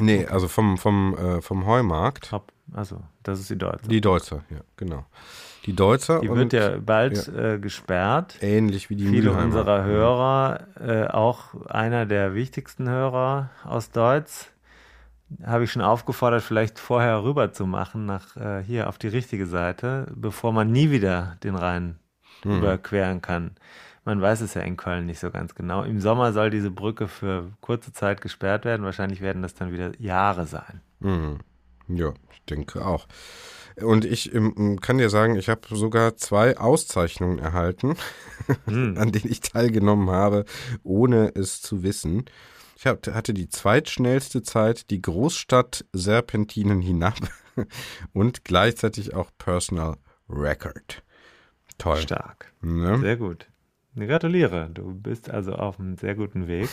Nee, 0.00 0.26
also 0.26 0.48
vom, 0.48 0.78
vom, 0.78 1.16
äh, 1.16 1.40
vom 1.40 1.66
Heumarkt. 1.66 2.30
Top. 2.30 2.52
Also, 2.72 3.00
das 3.22 3.40
ist 3.40 3.50
die 3.50 3.56
Deutsche. 3.56 3.88
Die 3.88 4.00
Deutsche, 4.00 4.42
ja, 4.50 4.60
genau. 4.76 5.06
Die 5.64 5.74
Deutsche. 5.74 6.20
Die 6.22 6.30
wird 6.30 6.52
ja 6.52 6.78
bald 6.78 7.26
ja. 7.26 7.54
Äh, 7.54 7.58
gesperrt. 7.58 8.38
Ähnlich 8.40 8.90
wie 8.90 8.96
die 8.96 9.06
Viele 9.06 9.30
Mülheimer. 9.30 9.44
unserer 9.44 9.84
Hörer, 9.84 10.60
äh, 10.80 11.06
auch 11.08 11.54
einer 11.66 12.06
der 12.06 12.34
wichtigsten 12.34 12.88
Hörer 12.88 13.50
aus 13.64 13.90
Deutsch, 13.90 14.50
habe 15.44 15.64
ich 15.64 15.72
schon 15.72 15.82
aufgefordert, 15.82 16.42
vielleicht 16.42 16.78
vorher 16.78 17.22
rüber 17.22 17.52
zu 17.52 17.66
machen, 17.66 18.06
nach 18.06 18.36
äh, 18.36 18.62
hier 18.62 18.88
auf 18.88 18.98
die 18.98 19.08
richtige 19.08 19.46
Seite, 19.46 20.06
bevor 20.14 20.52
man 20.52 20.70
nie 20.72 20.90
wieder 20.90 21.36
den 21.42 21.54
Rhein 21.54 21.98
hm. 22.42 22.58
überqueren 22.58 23.20
kann. 23.20 23.52
Man 24.08 24.22
weiß 24.22 24.40
es 24.40 24.54
ja 24.54 24.62
in 24.62 24.78
Köln 24.78 25.04
nicht 25.04 25.18
so 25.18 25.30
ganz 25.30 25.54
genau. 25.54 25.82
Im 25.82 26.00
Sommer 26.00 26.32
soll 26.32 26.48
diese 26.48 26.70
Brücke 26.70 27.08
für 27.08 27.52
kurze 27.60 27.92
Zeit 27.92 28.22
gesperrt 28.22 28.64
werden. 28.64 28.82
Wahrscheinlich 28.82 29.20
werden 29.20 29.42
das 29.42 29.52
dann 29.52 29.70
wieder 29.70 29.92
Jahre 30.00 30.46
sein. 30.46 30.80
Mhm. 31.00 31.40
Ja, 31.88 32.14
ich 32.32 32.42
denke 32.44 32.86
auch. 32.86 33.06
Und 33.76 34.06
ich 34.06 34.34
ähm, 34.34 34.80
kann 34.80 34.96
dir 34.96 35.10
sagen, 35.10 35.36
ich 35.36 35.50
habe 35.50 35.60
sogar 35.76 36.16
zwei 36.16 36.56
Auszeichnungen 36.56 37.38
erhalten, 37.38 37.96
mhm. 38.64 38.96
an 38.96 39.12
denen 39.12 39.30
ich 39.30 39.40
teilgenommen 39.40 40.08
habe, 40.08 40.46
ohne 40.82 41.34
es 41.34 41.60
zu 41.60 41.82
wissen. 41.82 42.24
Ich 42.78 42.86
hab, 42.86 43.06
hatte 43.08 43.34
die 43.34 43.50
zweitschnellste 43.50 44.40
Zeit, 44.42 44.88
die 44.88 45.02
Großstadt 45.02 45.84
Serpentinen 45.92 46.80
hinab 46.80 47.18
und 48.14 48.42
gleichzeitig 48.46 49.12
auch 49.12 49.30
Personal 49.36 49.96
Record. 50.30 51.02
Toll. 51.76 51.98
Stark. 51.98 52.54
Ne? 52.62 52.98
Sehr 53.00 53.18
gut. 53.18 53.48
Gratuliere, 54.06 54.70
du 54.72 54.94
bist 54.94 55.30
also 55.30 55.54
auf 55.54 55.80
einem 55.80 55.96
sehr 55.96 56.14
guten 56.14 56.46
Weg. 56.46 56.68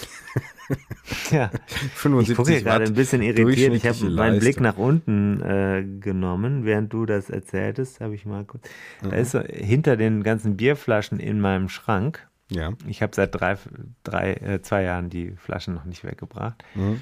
ja, 1.31 1.49
75 1.95 2.29
ich 2.29 2.35
gucke 2.37 2.61
gerade 2.61 2.85
ein 2.85 2.93
bisschen 2.93 3.21
irritiert. 3.21 3.73
Ich 3.73 3.85
habe 3.85 4.09
meinen 4.09 4.39
Blick 4.39 4.59
nach 4.59 4.77
unten 4.77 5.41
äh, 5.41 5.83
genommen, 5.99 6.65
während 6.65 6.93
du 6.93 7.05
das 7.05 7.29
erzähltest. 7.29 8.01
Habe 8.01 8.15
ich 8.15 8.25
mal 8.25 8.45
kurz. 8.45 8.67
Mhm. 9.01 9.09
Da 9.09 9.15
ist 9.17 9.31
so 9.31 9.39
hinter 9.41 9.97
den 9.97 10.23
ganzen 10.23 10.57
Bierflaschen 10.57 11.19
in 11.19 11.39
meinem 11.39 11.69
Schrank. 11.69 12.27
Ja. 12.49 12.73
Ich 12.87 13.01
habe 13.01 13.15
seit 13.15 13.33
drei, 13.33 13.57
drei, 14.03 14.33
äh, 14.33 14.61
zwei 14.61 14.83
Jahren 14.83 15.09
die 15.09 15.31
Flaschen 15.31 15.73
noch 15.73 15.85
nicht 15.85 16.03
weggebracht. 16.03 16.63
Mhm. 16.75 17.01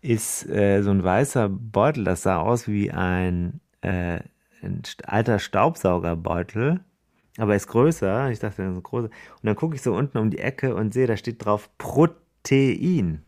Ist 0.00 0.48
äh, 0.48 0.82
so 0.82 0.90
ein 0.90 1.02
weißer 1.02 1.48
Beutel. 1.48 2.04
Das 2.04 2.22
sah 2.22 2.38
aus 2.38 2.68
wie 2.68 2.90
ein, 2.90 3.60
äh, 3.80 4.20
ein 4.62 4.82
alter 5.04 5.38
Staubsaugerbeutel 5.38 6.80
aber 7.38 7.52
er 7.52 7.56
ist 7.56 7.68
größer. 7.68 8.30
Ich 8.30 8.38
dachte, 8.40 8.62
er 8.62 8.72
ist 8.72 8.82
größer. 8.82 9.08
Und 9.08 9.42
dann 9.42 9.56
gucke 9.56 9.74
ich 9.74 9.82
so 9.82 9.94
unten 9.94 10.18
um 10.18 10.30
die 10.30 10.38
Ecke 10.38 10.74
und 10.74 10.92
sehe, 10.92 11.06
da 11.06 11.16
steht 11.16 11.44
drauf 11.44 11.70
Protein. 11.78 13.22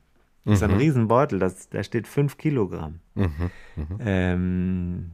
Das 0.45 0.59
ist 0.59 0.63
ein 0.63 0.73
mhm. 0.73 0.77
Riesenbeutel, 0.77 1.39
das, 1.39 1.71
da 1.71 1.83
steht 1.83 2.07
5 2.07 2.37
Kilogramm. 2.37 3.01
Mhm. 3.15 3.51
Mhm. 3.77 3.99
Ähm, 4.01 5.11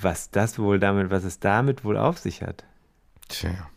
was 0.00 0.30
das 0.30 0.58
wohl 0.58 0.80
damit, 0.80 1.10
was 1.10 1.22
es 1.22 1.38
damit 1.38 1.84
wohl 1.84 1.96
auf 1.96 2.18
sich 2.18 2.42
hat. 2.42 2.64
Tja. 3.28 3.70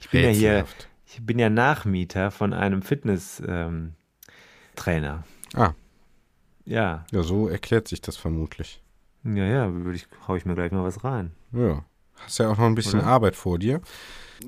Ich 0.00 0.10
bin 0.10 0.24
ja 0.24 0.30
hier, 0.30 0.64
ich 1.06 1.24
bin 1.24 1.38
ja 1.38 1.50
Nachmieter 1.50 2.32
von 2.32 2.52
einem 2.52 2.82
Fitness-Trainer. 2.82 3.94
Ähm, 4.76 5.60
ah. 5.60 5.74
Ja. 6.64 7.04
Ja, 7.12 7.22
so 7.22 7.48
erklärt 7.48 7.86
sich 7.86 8.00
das 8.00 8.16
vermutlich. 8.16 8.82
Ja, 9.24 9.44
ja, 9.44 9.72
ich, 9.92 10.08
hau 10.26 10.34
ich 10.34 10.44
mir 10.44 10.54
gleich 10.54 10.72
mal 10.72 10.82
was 10.82 11.04
rein. 11.04 11.30
Ja. 11.52 11.84
Hast 12.24 12.38
ja 12.38 12.50
auch 12.50 12.58
noch 12.58 12.66
ein 12.66 12.74
bisschen 12.74 13.00
Oder? 13.00 13.08
Arbeit 13.08 13.36
vor 13.36 13.58
dir. 13.58 13.80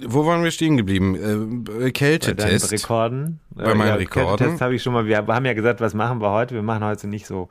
Wo 0.04 0.26
waren 0.26 0.42
wir 0.42 0.50
stehen 0.50 0.76
geblieben? 0.76 1.64
Äh, 1.80 1.90
Kältetest. 1.92 2.70
Bei 2.70 2.76
Rekorden. 2.76 3.40
Bei 3.50 3.74
meinen 3.74 3.88
ja, 3.88 3.94
Rekorden. 3.94 4.36
Kältetest 4.36 4.60
habe 4.60 4.74
ich 4.74 4.82
schon 4.82 4.92
mal. 4.92 5.06
Wir 5.06 5.24
haben 5.26 5.44
ja 5.44 5.54
gesagt, 5.54 5.80
was 5.80 5.94
machen 5.94 6.20
wir 6.20 6.30
heute? 6.30 6.54
Wir 6.54 6.62
machen 6.62 6.84
heute 6.84 7.06
nicht 7.06 7.26
so 7.26 7.48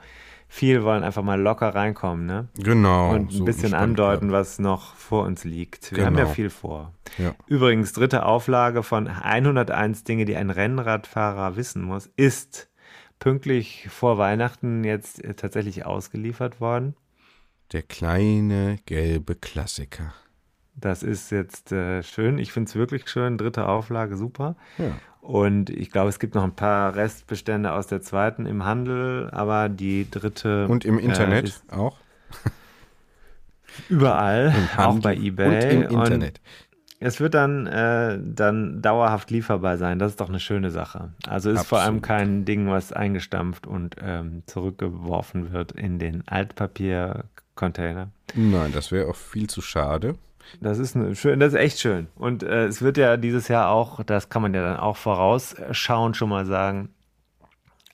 viel, 0.53 0.84
wollen 0.84 1.03
einfach 1.03 1.24
mal 1.24 1.42
locker 1.42 1.74
reinkommen, 1.74 2.27
ne? 2.27 2.48
Genau. 2.56 3.12
Und 3.12 3.32
ein 3.32 3.38
so 3.38 3.44
bisschen 3.44 3.74
andeuten, 3.74 4.32
was 4.32 4.60
noch 4.60 4.94
vor 4.96 5.25
uns 5.25 5.44
liegt. 5.44 5.92
Wir 5.92 6.06
genau. 6.06 6.08
haben 6.08 6.18
ja 6.18 6.25
viel 6.27 6.51
vor. 6.51 6.94
Ja. 7.18 7.34
Übrigens, 7.48 7.94
dritte 7.94 8.24
Auflage 8.24 8.84
von 8.84 9.08
101 9.08 10.03
Dinge, 10.03 10.25
die 10.25 10.36
ein 10.36 10.51
Rennradfahrer 10.51 11.56
wissen 11.56 11.82
muss, 11.82 12.08
ist 12.18 12.70
pünktlich 13.18 13.88
vor 13.89 14.20
Weihnachten 14.20 14.84
jetzt 14.84 15.24
äh, 15.24 15.34
tatsächlich 15.34 15.88
ausgeliefert 15.88 16.62
worden. 16.62 16.96
Der 17.74 17.82
kleine 17.82 18.77
gelbe 18.86 19.34
Klassiker. 19.34 20.13
Das 20.75 21.01
ist 21.01 21.32
jetzt 21.32 21.72
äh, 21.72 22.03
schön. 22.03 22.38
Ich 22.38 22.51
finde 22.51 22.70
es 22.70 22.75
wirklich 22.75 23.08
schön. 23.08 23.38
Dritte 23.38 23.68
Auflage, 23.68 24.15
super. 24.15 24.56
Ja. 24.77 24.92
Und 25.22 25.70
ich 25.72 25.89
glaube, 25.89 26.10
es 26.10 26.20
gibt 26.20 26.36
noch 26.36 26.44
ein 26.44 26.56
paar 26.56 26.96
Restbestände 26.96 27.72
aus 27.72 27.88
der 27.88 28.01
zweiten 28.01 28.46
im 28.46 28.63
Handel, 28.63 29.30
aber 29.32 29.70
die 29.70 30.10
dritte. 30.10 30.68
Und 30.68 30.86
im 30.86 31.00
Internet 31.00 31.63
äh, 31.72 31.75
auch? 31.75 31.98
Überall, 33.89 34.53
auch 34.77 35.00
bei 35.00 35.15
eBay. 35.15 35.48
Und 35.48 35.72
im 35.72 36.00
Internet. 36.00 36.39
Und 36.39 37.08
es 37.08 37.20
wird 37.20 37.34
dann, 37.34 37.68
äh, 37.68 38.20
dann 38.24 38.82
dauerhaft 38.82 39.32
lieferbar 39.32 39.77
sein. 39.77 40.00
Das 40.00 40.12
ist 40.12 40.22
doch 40.22 40.30
eine 40.30 40.39
schöne 40.39 40.72
Sache. 40.72 41.13
Also 41.27 41.50
ist 41.50 41.60
Absolut. 41.60 41.68
vor 41.70 41.80
allem 41.80 42.01
kein 42.01 42.46
Ding, 42.46 42.70
was 42.70 42.94
eingestampft 42.94 43.65
und 43.65 43.96
ähm, 44.01 44.44
zurückgeworfen 44.46 45.51
wird 45.51 45.74
in 45.74 46.00
den 46.00 46.27
Altpapier, 46.27 47.25
Container. 47.55 48.10
Nein, 48.36 48.72
das 48.72 48.91
wäre 48.91 49.10
auch 49.10 49.15
viel 49.15 49.50
zu 49.50 49.62
schade. 49.62 50.15
Das 50.62 50.77
ist, 50.77 50.95
eine, 50.95 51.15
schön, 51.15 51.39
das 51.39 51.53
ist 51.53 51.60
echt 51.60 51.79
schön. 51.79 52.07
Und 52.15 52.43
äh, 52.43 52.65
es 52.65 52.81
wird 52.81 52.98
ja 52.98 53.17
dieses 53.17 53.48
Jahr 53.48 53.69
auch, 53.69 54.03
das 54.03 54.29
kann 54.29 54.41
man 54.41 54.53
ja 54.53 54.62
dann 54.62 54.77
auch 54.77 54.98
vorausschauen, 54.98 56.13
schon 56.13 56.29
mal 56.29 56.45
sagen, 56.45 56.89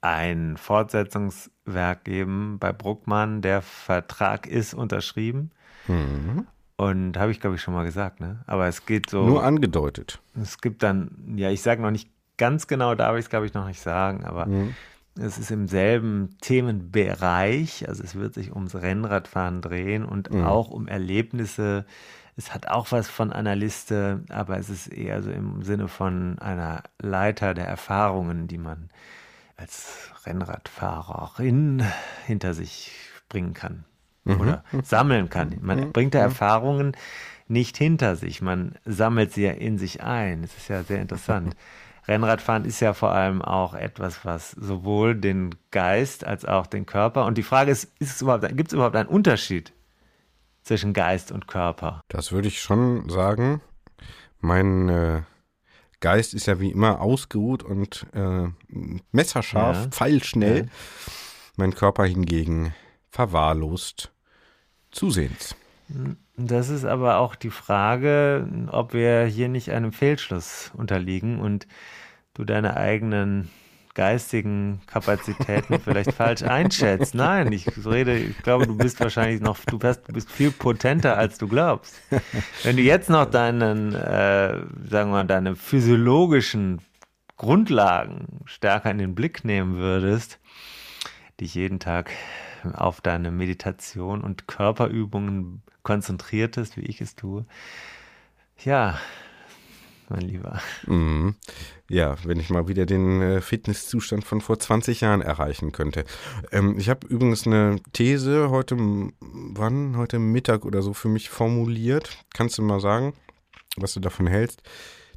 ein 0.01 0.57
Fortsetzungswerk 0.57 2.03
geben 2.03 2.57
bei 2.59 2.71
Bruckmann. 2.71 3.41
Der 3.41 3.61
Vertrag 3.61 4.47
ist 4.47 4.73
unterschrieben. 4.73 5.51
Mhm. 5.87 6.47
Und 6.77 7.17
habe 7.17 7.31
ich, 7.31 7.41
glaube 7.41 7.57
ich, 7.57 7.61
schon 7.61 7.73
mal 7.73 7.83
gesagt, 7.83 8.21
ne? 8.21 8.39
Aber 8.47 8.67
es 8.67 8.85
geht 8.85 9.09
so. 9.09 9.25
Nur 9.25 9.43
angedeutet. 9.43 10.19
Es 10.41 10.59
gibt 10.59 10.81
dann, 10.81 11.11
ja, 11.35 11.49
ich 11.49 11.61
sage 11.61 11.81
noch 11.81 11.91
nicht 11.91 12.09
ganz 12.37 12.67
genau, 12.67 12.95
darf 12.95 13.17
ich 13.17 13.25
es, 13.25 13.29
glaube 13.29 13.45
ich, 13.45 13.53
noch 13.53 13.67
nicht 13.67 13.81
sagen, 13.81 14.23
aber 14.23 14.45
mhm. 14.45 14.75
Es 15.17 15.37
ist 15.37 15.51
im 15.51 15.67
selben 15.67 16.37
Themenbereich, 16.41 17.87
also 17.87 18.03
es 18.03 18.15
wird 18.15 18.33
sich 18.33 18.53
ums 18.53 18.75
Rennradfahren 18.75 19.61
drehen 19.61 20.05
und 20.05 20.31
mhm. 20.31 20.43
auch 20.43 20.69
um 20.69 20.87
Erlebnisse. 20.87 21.85
Es 22.37 22.53
hat 22.53 22.67
auch 22.67 22.91
was 22.91 23.09
von 23.09 23.33
einer 23.33 23.55
Liste, 23.55 24.23
aber 24.29 24.57
es 24.57 24.69
ist 24.69 24.87
eher 24.87 25.21
so 25.21 25.29
im 25.29 25.63
Sinne 25.63 25.87
von 25.87 26.39
einer 26.39 26.83
Leiter 26.99 27.53
der 27.53 27.67
Erfahrungen, 27.67 28.47
die 28.47 28.57
man 28.57 28.89
als 29.57 30.09
Rennradfahrerin 30.25 31.83
hinter 32.25 32.53
sich 32.53 32.91
bringen 33.27 33.53
kann 33.53 33.83
mhm. 34.23 34.39
oder 34.39 34.63
sammeln 34.83 35.29
kann. 35.29 35.57
Man 35.61 35.87
mhm. 35.87 35.91
bringt 35.91 36.15
da 36.15 36.19
Erfahrungen 36.19 36.95
nicht 37.47 37.77
hinter 37.77 38.15
sich, 38.15 38.41
man 38.41 38.75
sammelt 38.85 39.33
sie 39.33 39.43
ja 39.43 39.51
in 39.51 39.77
sich 39.77 40.03
ein. 40.03 40.43
Das 40.43 40.55
ist 40.55 40.69
ja 40.69 40.83
sehr 40.83 41.01
interessant. 41.01 41.55
Rennradfahren 42.09 42.65
ist 42.65 42.79
ja 42.79 42.93
vor 42.93 43.11
allem 43.11 43.43
auch 43.43 43.75
etwas, 43.75 44.25
was 44.25 44.51
sowohl 44.51 45.15
den 45.15 45.53
Geist 45.69 46.25
als 46.25 46.43
auch 46.43 46.65
den 46.65 46.87
Körper. 46.87 47.25
Und 47.25 47.37
die 47.37 47.43
Frage 47.43 47.69
ist, 47.69 47.93
ist 47.99 48.15
es 48.15 48.21
überhaupt, 48.23 48.47
gibt 48.57 48.69
es 48.69 48.73
überhaupt 48.73 48.95
einen 48.95 49.07
Unterschied 49.07 49.73
zwischen 50.63 50.93
Geist 50.93 51.31
und 51.31 51.47
Körper? 51.47 52.01
Das 52.07 52.31
würde 52.31 52.47
ich 52.47 52.61
schon 52.61 53.07
sagen. 53.09 53.61
Mein 54.39 54.89
äh, 54.89 55.21
Geist 55.99 56.33
ist 56.33 56.47
ja 56.47 56.59
wie 56.59 56.71
immer 56.71 56.99
ausgeruht 56.99 57.61
und 57.61 58.07
äh, 58.13 58.47
messerscharf, 59.11 59.77
ja. 59.77 59.87
pfeilschnell. 59.89 60.57
Ja. 60.63 60.71
Mein 61.57 61.75
Körper 61.75 62.05
hingegen 62.05 62.73
verwahrlost 63.11 64.11
zusehends. 64.89 65.55
Das 66.37 66.69
ist 66.69 66.85
aber 66.85 67.17
auch 67.17 67.35
die 67.35 67.49
Frage, 67.51 68.47
ob 68.71 68.93
wir 68.93 69.25
hier 69.25 69.47
nicht 69.47 69.71
einem 69.71 69.91
Fehlschluss 69.91 70.71
unterliegen 70.75 71.39
und 71.39 71.67
du 72.39 72.46
deine 72.46 72.77
eigenen 72.77 73.50
geistigen 73.96 74.79
Kapazitäten 74.88 75.79
vielleicht 75.81 76.13
falsch 76.13 76.43
einschätzt. 76.43 77.13
Nein, 77.15 77.51
ich 77.51 77.67
rede, 77.86 78.17
ich 78.17 78.38
glaube, 78.38 78.65
du 78.65 78.77
bist 78.77 79.00
wahrscheinlich 79.01 79.41
noch, 79.41 79.58
du 79.65 79.77
bist, 79.77 80.08
du 80.08 80.13
bist 80.13 80.31
viel 80.31 80.51
potenter, 80.51 81.17
als 81.17 81.38
du 81.38 81.50
glaubst. 81.50 82.00
Wenn 82.63 82.77
du 82.77 82.81
jetzt 82.81 83.10
noch 83.10 83.25
deinen, 83.25 83.93
äh, 83.93 84.53
sagen 84.89 85.10
wir 85.10 85.17
mal, 85.17 85.25
deine 85.25 85.58
physiologischen 85.58 86.81
Grundlagen 87.36 88.39
stärker 88.46 88.89
in 88.89 89.00
den 89.00 89.15
Blick 89.15 89.43
nehmen 89.43 89.75
würdest, 89.75 90.39
dich 91.41 91.55
jeden 91.55 91.79
Tag 91.79 92.10
auf 92.74 93.01
deine 93.01 93.31
Meditation 93.31 94.22
und 94.22 94.48
Körperübungen 94.48 95.62
konzentriertest, 95.84 96.77
wie 96.77 96.86
ich 96.86 97.01
es 97.01 97.15
tue. 97.15 97.46
Ja, 98.63 98.98
mein 100.09 100.21
Lieber. 100.21 100.61
Mhm. 100.85 101.35
Ja, 101.89 102.17
wenn 102.23 102.39
ich 102.39 102.49
mal 102.49 102.67
wieder 102.67 102.85
den 102.85 103.21
äh, 103.21 103.41
Fitnesszustand 103.41 104.23
von 104.23 104.41
vor 104.41 104.59
20 104.59 105.01
Jahren 105.01 105.21
erreichen 105.21 105.71
könnte. 105.71 106.05
Ähm, 106.51 106.77
ich 106.77 106.89
habe 106.89 107.07
übrigens 107.07 107.47
eine 107.47 107.77
These 107.93 108.49
heute, 108.49 108.77
wann? 109.19 109.97
Heute 109.97 110.19
Mittag 110.19 110.65
oder 110.65 110.81
so 110.81 110.93
für 110.93 111.09
mich 111.09 111.29
formuliert. 111.29 112.25
Kannst 112.33 112.57
du 112.57 112.61
mal 112.61 112.79
sagen, 112.79 113.13
was 113.77 113.93
du 113.93 113.99
davon 113.99 114.27
hältst, 114.27 114.61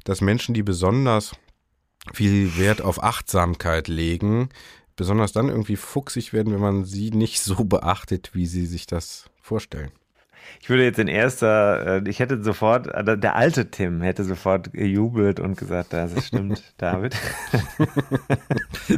dass 0.03 0.21
Menschen, 0.21 0.53
die 0.53 0.63
besonders 0.63 1.35
viel 2.13 2.57
Wert 2.57 2.81
auf 2.81 3.01
Achtsamkeit 3.03 3.87
legen, 3.87 4.49
besonders 4.95 5.31
dann 5.31 5.49
irgendwie 5.49 5.77
fuchsig 5.77 6.33
werden, 6.33 6.53
wenn 6.53 6.61
man 6.61 6.85
sie 6.85 7.11
nicht 7.11 7.41
so 7.41 7.63
beachtet, 7.63 8.31
wie 8.33 8.45
sie 8.45 8.65
sich 8.65 8.85
das 8.85 9.29
vorstellen. 9.41 9.91
Ich 10.61 10.69
würde 10.69 10.83
jetzt 10.83 10.99
in 10.99 11.07
erster, 11.07 11.97
äh, 11.97 12.09
ich 12.09 12.19
hätte 12.19 12.41
sofort, 12.41 12.87
äh, 12.87 13.17
der 13.17 13.35
alte 13.35 13.69
Tim 13.69 14.01
hätte 14.01 14.23
sofort 14.23 14.71
gejubelt 14.73 15.39
und 15.39 15.57
gesagt, 15.57 15.93
das 15.93 16.25
stimmt, 16.25 16.63
David. 16.77 17.15
der, 18.89 18.97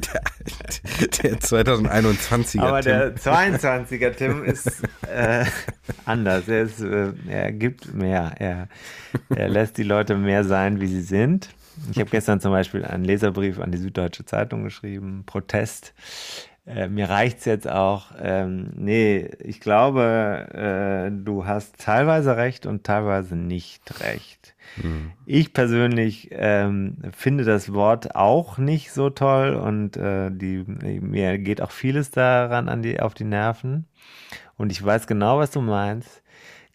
der 1.24 1.40
2021er 1.40 2.62
Aber 2.62 2.82
Tim. 2.82 2.92
der 2.92 3.16
22er 3.16 4.12
Tim 4.12 4.44
ist 4.46 4.84
äh, 5.12 5.46
anders. 6.06 6.48
Er, 6.48 6.62
ist, 6.62 6.82
äh, 6.82 7.14
er 7.28 7.52
gibt 7.52 7.94
mehr. 7.94 8.34
Er, 8.40 8.68
er 9.36 9.50
lässt 9.50 9.78
die 9.78 9.84
Leute 9.84 10.16
mehr 10.16 10.44
sein, 10.44 10.82
wie 10.82 10.88
sie 10.88 11.02
sind. 11.02 11.50
Ich 11.92 12.00
habe 12.00 12.10
gestern 12.10 12.40
zum 12.40 12.52
Beispiel 12.52 12.86
einen 12.86 13.04
Leserbrief 13.04 13.60
an 13.60 13.72
die 13.72 13.78
Süddeutsche 13.78 14.26
Zeitung 14.26 14.64
geschrieben, 14.64 15.24
Protest 15.26 15.94
äh, 16.68 16.88
mir 16.88 17.10
reicht's 17.10 17.46
jetzt 17.46 17.70
auch. 17.70 18.12
Ähm, 18.20 18.72
nee, 18.76 19.30
ich 19.40 19.60
glaube, 19.60 20.48
äh, 20.54 21.12
du 21.12 21.46
hast 21.46 21.78
teilweise 21.78 22.38
recht 22.38 22.66
und 22.66 22.84
teilweise 22.84 23.36
nicht 23.36 24.02
recht. 24.02 24.56
Mhm. 24.82 25.12
Ich 25.26 25.54
persönlich 25.54 26.30
ähm, 26.32 26.98
finde 27.16 27.44
das 27.44 27.72
Wort 27.74 28.16
auch 28.16 28.58
nicht 28.58 28.92
so 28.92 29.10
toll 29.12 29.54
und 29.54 29.96
äh, 29.96 30.32
die, 30.32 30.64
mir 30.68 31.38
geht 31.38 31.62
auch 31.62 31.72
vieles 31.72 32.10
daran 32.12 32.68
an 32.68 32.82
die, 32.82 33.00
auf 33.00 33.14
die 33.14 33.26
Nerven. 33.26 33.86
Und 34.58 34.72
ich 34.72 34.84
weiß 34.84 35.06
genau, 35.08 35.38
was 35.38 35.52
du 35.52 35.62
meinst. 35.62 36.24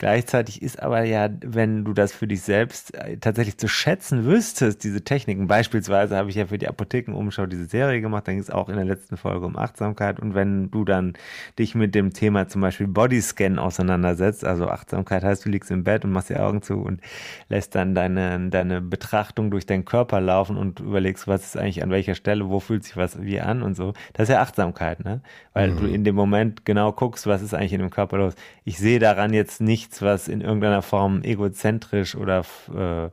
Gleichzeitig 0.01 0.63
ist 0.63 0.83
aber 0.83 1.05
ja, 1.05 1.29
wenn 1.43 1.85
du 1.85 1.93
das 1.93 2.11
für 2.11 2.27
dich 2.27 2.41
selbst 2.41 2.95
äh, 2.95 3.19
tatsächlich 3.19 3.59
zu 3.59 3.69
schätzen 3.69 4.25
wüsstest, 4.25 4.83
diese 4.83 5.05
Techniken, 5.05 5.47
beispielsweise 5.47 6.17
habe 6.17 6.31
ich 6.31 6.37
ja 6.37 6.47
für 6.47 6.57
die 6.57 6.69
Apothekenumschau 6.69 7.45
diese 7.45 7.67
Serie 7.67 8.01
gemacht, 8.01 8.27
dann 8.27 8.37
ging 8.37 8.43
es 8.43 8.49
auch 8.49 8.71
in 8.71 8.77
der 8.77 8.87
letzten 8.87 9.19
Folge 9.19 9.45
um 9.45 9.59
Achtsamkeit 9.59 10.19
und 10.19 10.35
wenn 10.35 10.71
du 10.71 10.87
dann 10.87 11.13
dich 11.59 11.75
mit 11.75 11.95
dem 11.95 12.15
Thema 12.15 12.49
zum 12.49 12.63
Beispiel 12.63 12.87
Bodyscan 12.87 13.59
auseinandersetzt, 13.59 14.43
also 14.43 14.69
Achtsamkeit 14.69 15.23
heißt, 15.23 15.45
du 15.45 15.51
liegst 15.51 15.71
im 15.71 15.85
Bett 15.85 16.07
und 16.07 16.13
machst 16.13 16.31
die 16.31 16.37
Augen 16.37 16.63
zu 16.63 16.77
und 16.77 17.03
lässt 17.51 17.75
dann 17.75 17.95
deine, 17.95 18.49
deine 18.49 18.81
Betrachtung 18.81 19.51
durch 19.51 19.67
deinen 19.67 19.85
Körper 19.85 20.23
laufen 20.23 20.57
und 20.57 20.81
überlegst, 20.81 21.29
was 21.29 21.45
ist 21.45 21.59
eigentlich 21.59 21.83
an 21.83 21.91
welcher 21.91 22.15
Stelle, 22.15 22.49
wo 22.49 22.59
fühlt 22.59 22.85
sich 22.85 22.97
was 22.97 23.21
wie 23.21 23.39
an 23.39 23.61
und 23.61 23.75
so. 23.75 23.93
Das 24.15 24.31
ist 24.31 24.33
ja 24.33 24.41
Achtsamkeit, 24.41 25.05
ne? 25.05 25.21
Weil 25.53 25.73
mhm. 25.73 25.77
du 25.77 25.87
in 25.89 26.05
dem 26.05 26.15
Moment 26.15 26.65
genau 26.65 26.91
guckst, 26.91 27.27
was 27.27 27.43
ist 27.43 27.53
eigentlich 27.53 27.75
in 27.75 27.81
dem 27.81 27.91
Körper 27.91 28.17
los. 28.17 28.35
Ich 28.65 28.79
sehe 28.79 28.99
daran 28.99 29.35
jetzt 29.35 29.61
nicht 29.61 29.90
nichts, 29.91 30.03
was 30.03 30.29
in 30.29 30.41
irgendeiner 30.41 30.83
Form 30.83 31.23
egozentrisch 31.23 32.15
oder, 32.15 32.45
äh, 32.75 33.11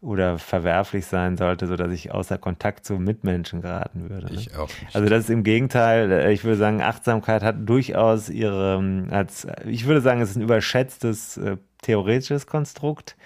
oder 0.00 0.38
verwerflich 0.38 1.06
sein 1.06 1.36
sollte, 1.36 1.66
sodass 1.66 1.90
ich 1.90 2.12
außer 2.12 2.38
Kontakt 2.38 2.84
zu 2.84 2.94
Mitmenschen 2.94 3.62
geraten 3.62 4.10
würde. 4.10 4.26
Ne? 4.26 4.40
Ich 4.40 4.54
auch 4.54 4.68
nicht. 4.68 4.94
Also 4.94 5.08
das 5.08 5.24
ist 5.24 5.30
im 5.30 5.42
Gegenteil, 5.42 6.12
äh, 6.12 6.32
ich 6.32 6.44
würde 6.44 6.56
sagen, 6.56 6.82
Achtsamkeit 6.82 7.42
hat 7.42 7.56
durchaus 7.68 8.28
ihre, 8.28 8.76
ähm, 8.78 9.08
als, 9.10 9.46
ich 9.66 9.86
würde 9.86 10.00
sagen, 10.00 10.20
es 10.20 10.30
ist 10.30 10.36
ein 10.36 10.42
überschätztes 10.42 11.38
äh, 11.38 11.56
theoretisches 11.82 12.46
Konstrukt. 12.46 13.16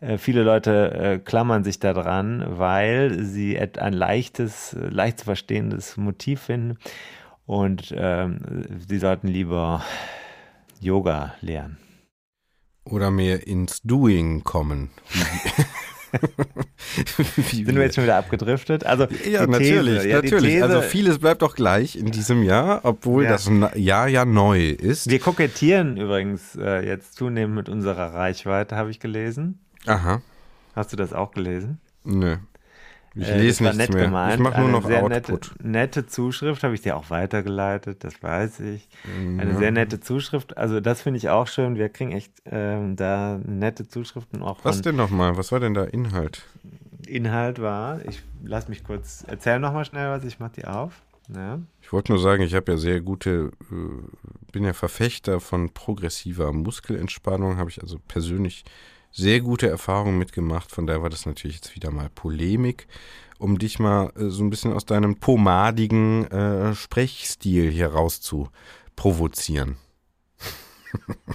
Äh, 0.00 0.18
viele 0.18 0.42
Leute 0.42 0.92
äh, 0.92 1.18
klammern 1.18 1.64
sich 1.64 1.78
daran, 1.78 2.44
weil 2.58 3.22
sie 3.22 3.58
ein 3.58 3.92
leichtes, 3.92 4.76
leicht 4.90 5.20
zu 5.20 5.24
verstehendes 5.26 5.96
Motiv 5.96 6.42
finden. 6.42 6.78
Und 7.46 7.94
ähm, 7.96 8.40
sie 8.86 8.98
sollten 8.98 9.28
lieber 9.28 9.82
Yoga 10.80 11.34
lernen. 11.40 11.78
Oder 12.90 13.10
mehr 13.10 13.46
ins 13.46 13.82
Doing 13.82 14.44
kommen. 14.44 14.90
Sind 17.52 17.74
wir 17.74 17.82
jetzt 17.82 17.96
schon 17.96 18.04
wieder 18.04 18.16
abgedriftet? 18.16 18.86
Also 18.86 19.06
ja, 19.30 19.46
natürlich, 19.46 20.04
ja, 20.04 20.22
natürlich. 20.22 20.62
also 20.62 20.80
vieles 20.80 21.18
bleibt 21.18 21.42
doch 21.42 21.54
gleich 21.54 21.96
in 21.96 22.10
diesem 22.10 22.42
Jahr, 22.42 22.80
obwohl 22.84 23.24
ja. 23.24 23.30
das 23.30 23.50
Jahr 23.74 24.08
ja 24.08 24.24
neu 24.24 24.70
ist. 24.70 25.10
Wir 25.10 25.18
kokettieren 25.18 25.96
übrigens 25.98 26.56
äh, 26.56 26.86
jetzt 26.86 27.14
zunehmend 27.14 27.56
mit 27.56 27.68
unserer 27.68 28.14
Reichweite, 28.14 28.76
habe 28.76 28.90
ich 28.90 29.00
gelesen. 29.00 29.58
Aha. 29.86 30.22
Hast 30.74 30.92
du 30.92 30.96
das 30.96 31.12
auch 31.12 31.32
gelesen? 31.32 31.78
Nö. 32.04 32.36
Ich 33.18 33.28
äh, 33.28 33.38
lese 33.38 33.64
nichts 33.64 33.88
mehr. 33.88 34.04
Gemeint. 34.04 34.34
Ich 34.34 34.40
mache 34.40 34.60
nur 34.60 34.70
noch 34.70 34.86
sehr 34.86 35.02
Output. 35.02 35.54
Nette, 35.58 35.68
nette 35.68 36.06
Zuschrift 36.06 36.62
habe 36.62 36.74
ich 36.74 36.82
dir 36.82 36.96
auch 36.96 37.10
weitergeleitet, 37.10 38.04
das 38.04 38.22
weiß 38.22 38.60
ich. 38.60 38.88
Eine 39.04 39.52
ja. 39.52 39.58
sehr 39.58 39.72
nette 39.72 39.98
Zuschrift. 39.98 40.56
Also 40.56 40.80
das 40.80 41.02
finde 41.02 41.18
ich 41.18 41.28
auch 41.28 41.48
schön. 41.48 41.74
Wir 41.74 41.88
kriegen 41.88 42.12
echt 42.12 42.32
ähm, 42.46 42.94
da 42.94 43.40
nette 43.44 43.88
Zuschriften 43.88 44.42
auch. 44.42 44.58
Was 44.62 44.82
denn 44.82 44.96
nochmal? 44.96 45.36
Was 45.36 45.50
war 45.50 45.58
denn 45.58 45.74
da 45.74 45.84
Inhalt? 45.84 46.44
Inhalt 47.06 47.60
war, 47.60 48.04
ich 48.04 48.22
lass 48.44 48.68
mich 48.68 48.84
kurz, 48.84 49.24
erzähl 49.26 49.58
nochmal 49.58 49.84
schnell 49.84 50.10
was, 50.10 50.24
ich 50.24 50.38
mache 50.38 50.52
die 50.56 50.64
auf. 50.66 51.02
Ja. 51.34 51.58
Ich 51.82 51.92
wollte 51.92 52.12
nur 52.12 52.20
sagen, 52.20 52.42
ich 52.42 52.54
habe 52.54 52.72
ja 52.72 52.78
sehr 52.78 53.00
gute, 53.00 53.50
äh, 53.70 54.52
bin 54.52 54.64
ja 54.64 54.72
Verfechter 54.72 55.40
von 55.40 55.70
progressiver 55.70 56.52
Muskelentspannung, 56.52 57.56
habe 57.56 57.70
ich 57.70 57.82
also 57.82 57.98
persönlich 58.06 58.64
sehr 59.18 59.40
gute 59.40 59.68
Erfahrungen 59.68 60.16
mitgemacht. 60.16 60.70
Von 60.70 60.86
daher 60.86 61.02
war 61.02 61.10
das 61.10 61.26
natürlich 61.26 61.56
jetzt 61.56 61.74
wieder 61.74 61.90
mal 61.90 62.08
Polemik, 62.08 62.86
um 63.38 63.58
dich 63.58 63.80
mal 63.80 64.12
äh, 64.16 64.28
so 64.28 64.44
ein 64.44 64.50
bisschen 64.50 64.72
aus 64.72 64.86
deinem 64.86 65.16
pomadigen 65.16 66.30
äh, 66.30 66.74
Sprechstil 66.74 67.68
hier 67.70 67.88
raus 67.88 68.20
zu 68.20 68.48
provozieren. 68.94 69.76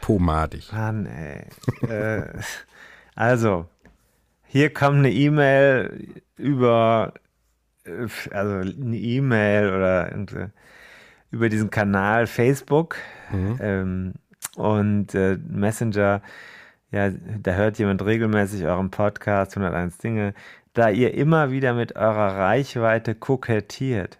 Pomadig. 0.00 0.72
Mann, 0.72 1.06
ey. 1.06 1.46
äh, 1.88 2.24
also, 3.14 3.66
hier 4.46 4.72
kam 4.72 4.96
eine 4.96 5.12
E-Mail 5.12 6.22
über, 6.36 7.12
äh, 7.84 8.06
also 8.30 8.54
eine 8.54 8.96
E-Mail 8.96 9.68
oder 9.74 10.10
über 11.30 11.48
diesen 11.50 11.70
Kanal 11.70 12.26
Facebook. 12.26 12.96
Mhm. 13.30 13.58
Ähm, 13.60 14.14
und 14.56 15.14
äh, 15.14 15.38
Messenger, 15.48 16.22
ja, 16.90 17.10
da 17.10 17.52
hört 17.52 17.78
jemand 17.78 18.04
regelmäßig 18.04 18.64
euren 18.64 18.90
Podcast 18.90 19.56
101 19.56 19.98
Dinge. 19.98 20.34
Da 20.74 20.90
ihr 20.90 21.14
immer 21.14 21.50
wieder 21.50 21.74
mit 21.74 21.96
eurer 21.96 22.36
Reichweite 22.36 23.14
kokettiert, 23.14 24.18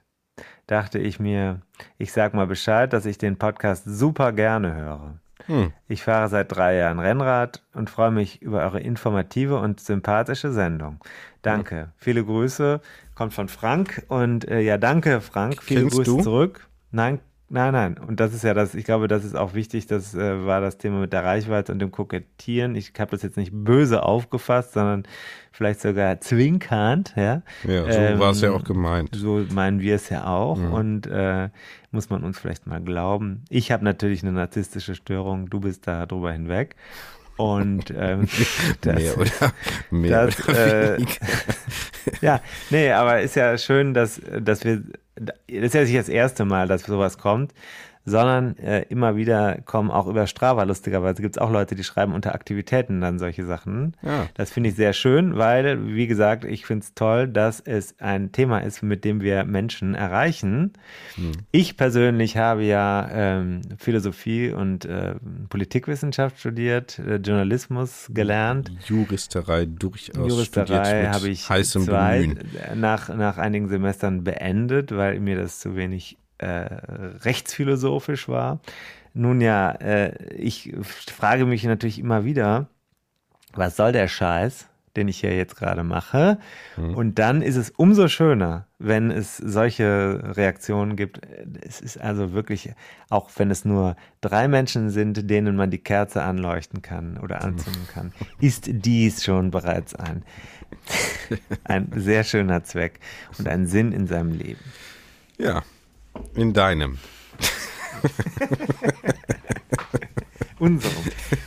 dachte 0.66 0.98
ich 0.98 1.20
mir, 1.20 1.60
ich 1.98 2.12
sag 2.12 2.34
mal 2.34 2.46
Bescheid, 2.46 2.92
dass 2.92 3.06
ich 3.06 3.18
den 3.18 3.36
Podcast 3.36 3.84
super 3.86 4.32
gerne 4.32 4.74
höre. 4.74 5.18
Hm. 5.46 5.72
Ich 5.88 6.02
fahre 6.02 6.28
seit 6.28 6.54
drei 6.54 6.76
Jahren 6.76 6.98
Rennrad 6.98 7.62
und 7.74 7.90
freue 7.90 8.10
mich 8.10 8.40
über 8.40 8.62
eure 8.62 8.80
informative 8.80 9.58
und 9.58 9.80
sympathische 9.80 10.52
Sendung. 10.52 11.00
Danke. 11.42 11.76
Hm. 11.76 11.88
Viele 11.96 12.24
Grüße. 12.24 12.80
Kommt 13.14 13.34
von 13.34 13.48
Frank. 13.48 14.04
Und 14.08 14.48
äh, 14.48 14.60
ja, 14.60 14.78
danke, 14.78 15.20
Frank. 15.20 15.62
Viele 15.62 15.82
Kennst 15.82 15.96
Grüße 15.96 16.10
du? 16.16 16.22
zurück. 16.22 16.66
Nein, 16.90 17.20
Nein, 17.50 17.72
nein. 17.72 17.98
Und 17.98 18.20
das 18.20 18.32
ist 18.32 18.42
ja 18.42 18.54
das, 18.54 18.74
ich 18.74 18.84
glaube, 18.84 19.06
das 19.06 19.24
ist 19.24 19.36
auch 19.36 19.54
wichtig, 19.54 19.86
das 19.86 20.14
äh, 20.14 20.46
war 20.46 20.60
das 20.60 20.78
Thema 20.78 21.00
mit 21.00 21.12
der 21.12 21.24
Reichweite 21.24 21.72
und 21.72 21.78
dem 21.78 21.90
Kokettieren. 21.90 22.74
Ich 22.74 22.92
habe 22.98 23.10
das 23.10 23.22
jetzt 23.22 23.36
nicht 23.36 23.52
böse 23.52 24.02
aufgefasst, 24.02 24.72
sondern 24.72 25.04
vielleicht 25.52 25.80
sogar 25.80 26.20
zwinkernd, 26.20 27.12
ja. 27.16 27.42
Ja, 27.64 27.92
so 27.92 27.98
ähm, 27.98 28.18
war 28.18 28.30
es 28.30 28.40
ja 28.40 28.50
auch 28.50 28.64
gemeint. 28.64 29.10
So 29.14 29.44
meinen 29.52 29.80
wir 29.80 29.94
es 29.96 30.08
ja 30.08 30.26
auch. 30.26 30.56
Mhm. 30.56 30.72
Und 30.72 31.06
äh, 31.06 31.50
muss 31.90 32.08
man 32.08 32.24
uns 32.24 32.38
vielleicht 32.38 32.66
mal 32.66 32.80
glauben. 32.80 33.44
Ich 33.50 33.70
habe 33.70 33.84
natürlich 33.84 34.22
eine 34.22 34.32
narzisstische 34.32 34.94
Störung, 34.94 35.50
du 35.50 35.60
bist 35.60 35.86
da 35.86 36.06
drüber 36.06 36.32
hinweg. 36.32 36.76
Und 37.36 37.92
ähm, 37.96 38.26
das, 38.80 38.96
mehr 38.96 39.18
oder 39.18 39.52
mehr 39.90 40.26
das, 40.26 40.48
oder 40.48 40.98
äh, 40.98 41.04
ja, 42.20 42.40
nee, 42.70 42.90
aber 42.90 43.20
ist 43.20 43.36
ja 43.36 43.58
schön, 43.58 43.92
dass, 43.92 44.20
dass 44.40 44.64
wir 44.64 44.82
das 45.16 45.36
ist 45.46 45.74
ja 45.74 45.82
nicht 45.82 45.96
das 45.96 46.08
erste 46.08 46.44
Mal, 46.44 46.68
dass 46.68 46.82
sowas 46.82 47.18
kommt, 47.18 47.52
sondern 48.04 48.56
äh, 48.58 48.82
immer 48.88 49.16
wieder 49.16 49.60
kommen 49.64 49.90
auch 49.90 50.06
über 50.06 50.26
Strava, 50.26 50.64
lustigerweise 50.64 51.22
gibt 51.22 51.36
es 51.36 51.40
auch 51.40 51.50
Leute, 51.50 51.74
die 51.74 51.84
schreiben 51.84 52.12
unter 52.12 52.34
Aktivitäten 52.34 53.00
dann 53.00 53.18
solche 53.18 53.46
Sachen. 53.46 53.96
Ja. 54.02 54.26
Das 54.34 54.50
finde 54.50 54.70
ich 54.70 54.76
sehr 54.76 54.92
schön, 54.92 55.36
weil, 55.36 55.86
wie 55.86 56.06
gesagt, 56.06 56.44
ich 56.44 56.66
finde 56.66 56.84
es 56.84 56.94
toll, 56.94 57.28
dass 57.28 57.60
es 57.60 57.94
ein 58.00 58.32
Thema 58.32 58.58
ist, 58.58 58.82
mit 58.82 59.04
dem 59.04 59.22
wir 59.22 59.44
Menschen 59.44 59.94
erreichen. 59.94 60.72
Hm. 61.14 61.32
Ich 61.50 61.76
persönlich 61.76 62.36
habe 62.36 62.64
ja 62.64 63.08
ähm, 63.10 63.62
Philosophie 63.78 64.50
und 64.50 64.84
äh, 64.84 65.14
Politikwissenschaft 65.48 66.38
studiert, 66.38 66.98
äh, 66.98 67.16
Journalismus 67.16 68.10
gelernt. 68.12 68.70
Juristerei 68.86 69.64
durchaus 69.64 70.28
Juristerei 70.28 71.06
habe 71.06 71.28
ich 71.28 71.44
zwei, 71.44 72.20
Bemühen. 72.20 72.38
nach, 72.74 73.08
nach 73.08 73.38
einigen 73.38 73.68
Semestern 73.68 74.24
beendet, 74.24 74.94
weil 74.94 75.20
mir 75.20 75.36
das 75.36 75.60
zu 75.60 75.76
wenig 75.76 76.18
rechtsphilosophisch 76.44 78.28
war. 78.28 78.60
Nun 79.14 79.40
ja, 79.40 79.70
äh, 79.70 80.34
ich 80.34 80.74
frage 80.80 81.46
mich 81.46 81.64
natürlich 81.64 81.98
immer 81.98 82.24
wieder, 82.24 82.66
was 83.54 83.76
soll 83.76 83.92
der 83.92 84.08
Scheiß, 84.08 84.68
den 84.96 85.08
ich 85.08 85.20
hier 85.20 85.36
jetzt 85.36 85.56
gerade 85.56 85.82
mache? 85.82 86.38
Und 86.76 87.18
dann 87.18 87.42
ist 87.42 87.56
es 87.56 87.70
umso 87.70 88.08
schöner, 88.08 88.66
wenn 88.78 89.10
es 89.10 89.36
solche 89.36 90.20
Reaktionen 90.36 90.96
gibt. 90.96 91.20
Es 91.62 91.80
ist 91.80 92.00
also 92.00 92.32
wirklich, 92.32 92.72
auch 93.08 93.30
wenn 93.36 93.50
es 93.50 93.64
nur 93.64 93.96
drei 94.20 94.46
Menschen 94.48 94.90
sind, 94.90 95.28
denen 95.30 95.56
man 95.56 95.70
die 95.70 95.78
Kerze 95.78 96.22
anleuchten 96.22 96.82
kann 96.82 97.18
oder 97.18 97.42
anzünden 97.42 97.86
kann, 97.92 98.12
ist 98.40 98.68
dies 98.68 99.24
schon 99.24 99.50
bereits 99.50 99.94
ein, 99.94 100.24
ein 101.64 101.90
sehr 101.94 102.24
schöner 102.24 102.62
Zweck 102.64 103.00
und 103.38 103.48
ein 103.48 103.66
Sinn 103.66 103.92
in 103.92 104.06
seinem 104.06 104.32
Leben. 104.32 104.60
Ja, 105.38 105.62
in 106.34 106.52
deinem. 106.52 106.98
Unserem, 110.60 110.94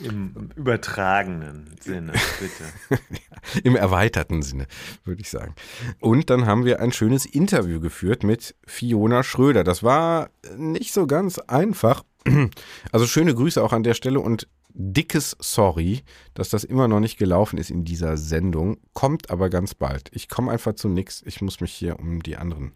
Im 0.00 0.50
übertragenen 0.56 1.74
Sinne, 1.80 2.12
bitte. 2.38 3.00
Im 3.64 3.76
erweiterten 3.76 4.42
Sinne, 4.42 4.66
würde 5.04 5.20
ich 5.20 5.30
sagen. 5.30 5.54
Und 6.00 6.30
dann 6.30 6.46
haben 6.46 6.64
wir 6.64 6.80
ein 6.80 6.92
schönes 6.92 7.26
Interview 7.26 7.80
geführt 7.80 8.22
mit 8.22 8.54
Fiona 8.66 9.22
Schröder. 9.22 9.64
Das 9.64 9.82
war 9.82 10.30
nicht 10.56 10.92
so 10.92 11.06
ganz 11.06 11.38
einfach. 11.38 12.04
Also 12.92 13.06
schöne 13.06 13.34
Grüße 13.34 13.62
auch 13.62 13.72
an 13.72 13.82
der 13.82 13.94
Stelle 13.94 14.20
und 14.20 14.48
dickes 14.70 15.36
Sorry, 15.40 16.02
dass 16.34 16.50
das 16.50 16.64
immer 16.64 16.88
noch 16.88 17.00
nicht 17.00 17.18
gelaufen 17.18 17.58
ist 17.58 17.70
in 17.70 17.84
dieser 17.84 18.16
Sendung. 18.16 18.78
Kommt 18.92 19.30
aber 19.30 19.50
ganz 19.50 19.74
bald. 19.74 20.10
Ich 20.12 20.28
komme 20.28 20.50
einfach 20.50 20.74
zu 20.74 20.88
nix. 20.88 21.22
Ich 21.26 21.40
muss 21.40 21.60
mich 21.60 21.72
hier 21.72 21.98
um 21.98 22.22
die 22.22 22.36
anderen 22.36 22.72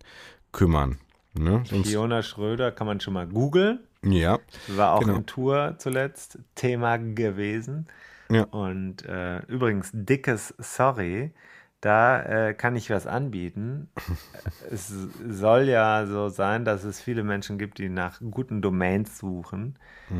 kümmern. 0.53 0.99
Ne? 1.35 1.63
Fiona 1.65 2.23
Schröder 2.23 2.73
kann 2.73 2.87
man 2.87 3.01
schon 3.01 3.15
mal 3.15 3.27
googeln. 3.27 3.81
Ja, 4.05 4.39
War 4.67 4.93
auch 4.95 5.01
Genau. 5.01 5.17
in 5.17 5.27
Tour 5.27 5.77
zuletzt 5.79 6.39
Thema 6.55 6.97
gewesen. 6.99 7.87
Ja. 8.31 8.45
Und 8.45 9.05
äh, 9.05 9.41
übrigens, 9.47 9.91
dickes 9.93 10.55
Sorry, 10.59 11.33
da 11.83 12.23
äh, 12.23 12.55
kann 12.55 12.77
ich 12.77 12.89
was 12.91 13.07
anbieten. 13.07 13.89
es 14.71 14.91
soll 15.29 15.69
ja 15.69 16.07
so 16.07 16.31
sein, 16.31 16.65
dass 16.65 16.85
es 16.85 17.01
viele 17.01 17.25
Menschen 17.25 17.59
gibt, 17.59 17.79
die 17.79 17.89
nach 17.89 18.21
guten 18.31 18.63
Domains 18.63 19.19
suchen. 19.19 19.77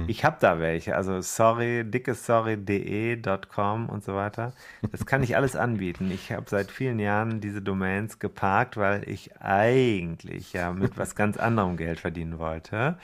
Ich 0.07 0.25
habe 0.25 0.39
da 0.41 0.59
welche, 0.59 0.97
also 0.97 1.21
sorry, 1.21 1.85
dickessorry.de.com 1.85 3.89
und 3.89 4.03
so 4.03 4.15
weiter. 4.15 4.55
Das 4.91 5.05
kann 5.05 5.23
ich 5.23 5.37
alles 5.37 5.55
anbieten. 5.55 6.11
Ich 6.11 6.33
habe 6.33 6.47
seit 6.49 6.71
vielen 6.71 6.99
Jahren 6.99 7.41
diese 7.41 7.61
Domains 7.61 8.19
geparkt, 8.19 8.79
weil 8.79 9.07
ich 9.09 9.37
eigentlich 9.41 10.55
ja 10.55 10.73
mit 10.73 10.97
was 10.97 11.15
ganz 11.15 11.37
anderem 11.37 11.77
Geld 11.77 12.01
verdienen 12.01 12.39
wollte. 12.39 12.97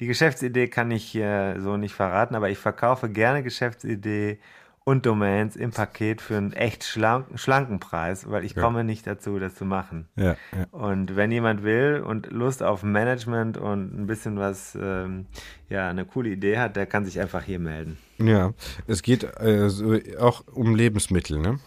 Die 0.00 0.06
Geschäftsidee 0.06 0.68
kann 0.68 0.90
ich 0.90 1.04
hier 1.04 1.56
so 1.58 1.76
nicht 1.76 1.94
verraten, 1.94 2.34
aber 2.34 2.48
ich 2.48 2.58
verkaufe 2.58 3.10
gerne 3.10 3.42
Geschäftsidee 3.42 4.38
und 4.84 5.06
Domains 5.06 5.54
im 5.56 5.70
Paket 5.70 6.20
für 6.20 6.36
einen 6.36 6.52
echt 6.52 6.84
schlanken, 6.84 7.38
schlanken 7.38 7.78
Preis, 7.80 8.28
weil 8.30 8.44
ich 8.44 8.54
komme 8.54 8.84
nicht 8.84 9.06
dazu, 9.06 9.38
das 9.38 9.54
zu 9.54 9.64
machen. 9.64 10.08
ja, 10.16 10.36
ja. 10.56 10.66
Und 10.72 11.14
wenn 11.16 11.30
jemand 11.30 11.62
will 11.62 12.02
und 12.04 12.30
Lust 12.32 12.62
auf 12.62 12.82
Management 12.82 13.56
und 13.58 13.96
ein 13.96 14.06
bisschen 14.06 14.38
was, 14.38 14.76
ähm, 14.80 15.26
ja, 15.68 15.88
eine 15.88 16.04
coole 16.04 16.30
Idee 16.30 16.58
hat, 16.58 16.76
der 16.76 16.86
kann 16.86 17.04
sich 17.04 17.20
einfach 17.20 17.42
hier 17.44 17.58
melden. 17.58 17.96
Ja, 18.18 18.52
es 18.86 19.02
geht 19.02 19.24
äh, 19.40 19.68
so 19.70 19.96
auch 20.18 20.42
um 20.52 20.74
Lebensmittel, 20.74 21.38
ne? 21.38 21.58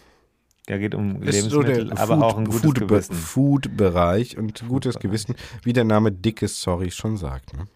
Da 0.68 0.78
geht 0.78 0.94
um 0.96 1.22
Ist 1.22 1.48
so 1.48 1.60
Lebensmittel, 1.62 1.88
der 1.90 1.98
aber 2.00 2.14
Food- 2.16 2.24
auch 2.24 2.38
ein 2.38 2.44
gutes 2.46 2.60
Food- 2.62 2.80
Gewissen. 2.80 3.14
Food-Bereich 3.14 4.36
und 4.36 4.66
gutes 4.68 4.98
Gewissen, 4.98 5.36
wie 5.62 5.72
der 5.72 5.84
Name 5.84 6.10
Dickes 6.12 6.60
Sorry 6.60 6.90
schon 6.90 7.16
sagt. 7.16 7.56
Ne? 7.56 7.66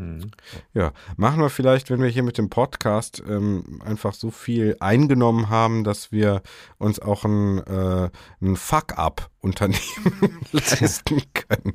Mhm. 0.00 0.30
Ja, 0.72 0.92
machen 1.16 1.40
wir 1.40 1.50
vielleicht, 1.50 1.90
wenn 1.90 2.00
wir 2.00 2.08
hier 2.08 2.22
mit 2.22 2.38
dem 2.38 2.48
Podcast 2.48 3.22
ähm, 3.28 3.80
einfach 3.84 4.14
so 4.14 4.30
viel 4.30 4.76
eingenommen 4.80 5.50
haben, 5.50 5.84
dass 5.84 6.10
wir 6.10 6.42
uns 6.78 7.00
auch 7.00 7.24
ein, 7.24 7.58
äh, 7.58 8.08
ein 8.40 8.56
Fuck-up-Unternehmen 8.56 9.76
leisten 10.52 11.22
können. 11.34 11.72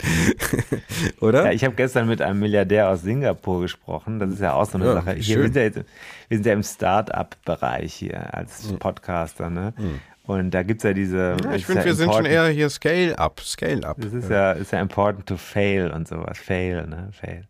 Oder? 1.21 1.45
Ja, 1.45 1.51
ich 1.51 1.63
habe 1.63 1.75
gestern 1.75 2.07
mit 2.07 2.21
einem 2.21 2.39
Milliardär 2.39 2.89
aus 2.89 3.03
Singapur 3.03 3.61
gesprochen. 3.61 4.19
Das 4.19 4.31
ist 4.31 4.41
ja 4.41 4.53
auch 4.53 4.65
so 4.65 4.77
eine 4.77 4.87
Ja, 4.87 4.93
Sache. 4.95 5.13
Hier, 5.13 5.37
wir, 5.37 5.43
sind 5.43 5.55
ja 5.55 5.61
jetzt, 5.61 5.77
wir 6.27 6.37
sind 6.37 6.45
ja 6.45 6.53
im 6.53 6.63
Start-up-Bereich 6.63 7.93
hier 7.93 8.33
als 8.33 8.73
Podcaster. 8.79 9.49
Ne? 9.49 9.73
Und 10.27 10.51
da 10.51 10.63
gibt 10.63 10.79
es 10.79 10.83
ja 10.83 10.93
diese. 10.93 11.37
ja, 11.43 11.53
ich 11.53 11.65
finde, 11.65 11.81
ja 11.81 11.85
wir 11.85 11.95
sind 11.95 12.13
schon 12.13 12.25
eher 12.25 12.47
hier 12.47 12.69
Scale-up, 12.69 13.41
Scale-up. 13.41 13.97
Das 13.99 14.13
ist 14.13 14.29
ja, 14.29 14.53
ist 14.53 14.71
ja 14.71 14.81
important 14.81 15.27
to 15.27 15.37
fail 15.37 15.91
und 15.91 16.07
sowas. 16.07 16.37
Fail, 16.39 16.87
ne? 16.87 17.09
Fail. 17.11 17.45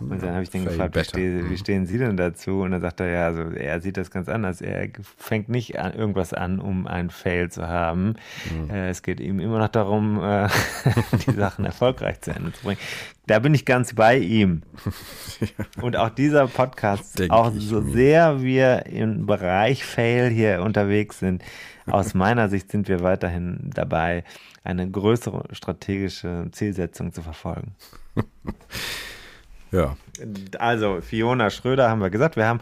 Und 0.00 0.22
dann 0.22 0.32
habe 0.32 0.42
ich 0.42 0.50
den 0.50 0.64
gefragt, 0.64 0.94
wie, 0.94 0.98
better. 0.98 1.08
ste 1.10 1.44
wie 1.48 1.52
Mhm. 1.52 1.56
stehen 1.56 1.86
Sie 1.86 1.98
denn 1.98 2.16
dazu? 2.16 2.60
Und 2.62 2.72
dann 2.72 2.80
sagt 2.80 3.00
er, 3.00 3.08
ja, 3.08 3.26
also 3.26 3.42
er 3.42 3.80
sieht 3.80 3.96
das 3.96 4.10
ganz 4.10 4.28
anders. 4.28 4.60
Er 4.60 4.88
fängt 5.16 5.48
nicht 5.48 5.78
an, 5.78 5.94
irgendwas 5.94 6.32
an, 6.32 6.60
um 6.60 6.86
ein 6.86 7.10
Fail 7.10 7.50
zu 7.50 7.68
haben. 7.68 8.14
Mhm. 8.50 8.70
Äh, 8.70 8.88
es 8.90 9.02
geht 9.02 9.20
ihm 9.20 9.40
immer 9.40 9.58
noch 9.58 9.68
darum, 9.68 10.22
äh, 10.22 10.48
die 11.26 11.32
Sachen 11.32 11.64
erfolgreich 11.64 12.20
zu 12.20 12.32
Ende 12.32 12.52
zu 12.52 12.62
bringen. 12.64 12.80
Da 13.26 13.38
bin 13.38 13.54
ich 13.54 13.64
ganz 13.64 13.94
bei 13.94 14.18
ihm. 14.18 14.62
Und 15.80 15.96
auch 15.96 16.10
dieser 16.10 16.46
Podcast, 16.48 17.18
Denk 17.18 17.32
auch 17.32 17.52
so 17.56 17.80
mir. 17.80 17.92
sehr 17.92 18.42
wir 18.42 18.86
im 18.86 19.26
Bereich 19.26 19.84
Fail 19.84 20.28
hier 20.28 20.60
unterwegs 20.62 21.20
sind, 21.20 21.42
aus 21.86 22.14
meiner 22.14 22.48
Sicht 22.48 22.70
sind 22.70 22.88
wir 22.88 23.00
weiterhin 23.02 23.70
dabei, 23.74 24.24
eine 24.62 24.90
größere 24.90 25.44
strategische 25.52 26.48
Zielsetzung 26.52 27.12
zu 27.12 27.22
verfolgen. 27.22 27.74
Ja. 29.74 29.96
Also, 30.58 31.00
Fiona 31.00 31.50
Schröder 31.50 31.90
haben 31.90 32.00
wir 32.00 32.10
gesagt. 32.10 32.36
Wir 32.36 32.46
haben 32.46 32.60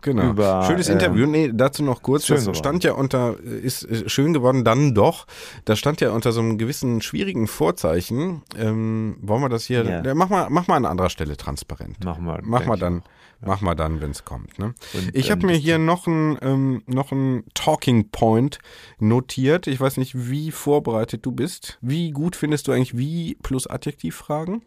Genau. 0.00 0.30
über. 0.30 0.64
Schönes 0.66 0.88
äh, 0.88 0.92
Interview. 0.92 1.26
Nee, 1.26 1.50
dazu 1.54 1.82
noch 1.84 2.02
kurz. 2.02 2.26
schön 2.26 2.36
Das 2.36 2.44
geworden. 2.44 2.56
stand 2.58 2.84
ja 2.84 2.92
unter, 2.92 3.38
ist 3.40 4.10
schön 4.10 4.32
geworden, 4.32 4.64
dann 4.64 4.94
doch. 4.94 5.26
Das 5.64 5.78
stand 5.78 6.00
ja 6.00 6.10
unter 6.10 6.32
so 6.32 6.40
einem 6.40 6.58
gewissen 6.58 7.00
schwierigen 7.00 7.46
Vorzeichen. 7.46 8.42
Ähm, 8.56 9.16
wollen 9.20 9.42
wir 9.42 9.48
das 9.48 9.64
hier, 9.64 9.84
Ja. 9.84 10.02
ja. 10.02 10.14
mach, 10.14 10.28
mal, 10.28 10.48
mach 10.50 10.66
mal 10.66 10.76
an 10.76 10.84
anderer 10.86 11.10
Stelle 11.10 11.36
transparent. 11.36 12.02
Machen 12.04 12.24
wir. 12.24 12.40
Mach 12.42 12.66
mal 12.66 12.76
dann, 12.78 13.02
mach 13.40 13.60
mal 13.60 13.74
dann, 13.76 14.00
wenn 14.00 14.10
es 14.10 14.24
kommt. 14.24 14.58
Ne? 14.58 14.74
Und, 14.94 15.14
Ich 15.14 15.30
habe 15.30 15.42
ähm, 15.42 15.46
mir 15.48 15.56
hier 15.56 15.78
noch 15.78 16.06
ein, 16.08 16.38
ähm, 16.42 16.82
noch 16.86 17.12
ein 17.12 17.44
Talking 17.54 18.10
Point 18.10 18.58
notiert. 18.98 19.66
Ich 19.68 19.80
weiß 19.80 19.96
nicht, 19.98 20.28
wie 20.28 20.50
vorbereitet 20.50 21.24
du 21.24 21.30
bist. 21.32 21.78
Wie 21.80 22.10
gut 22.10 22.34
findest 22.36 22.66
du 22.66 22.72
eigentlich 22.72 22.96
wie 22.96 23.36
plus 23.42 23.66
Adjektivfragen, 23.68 24.62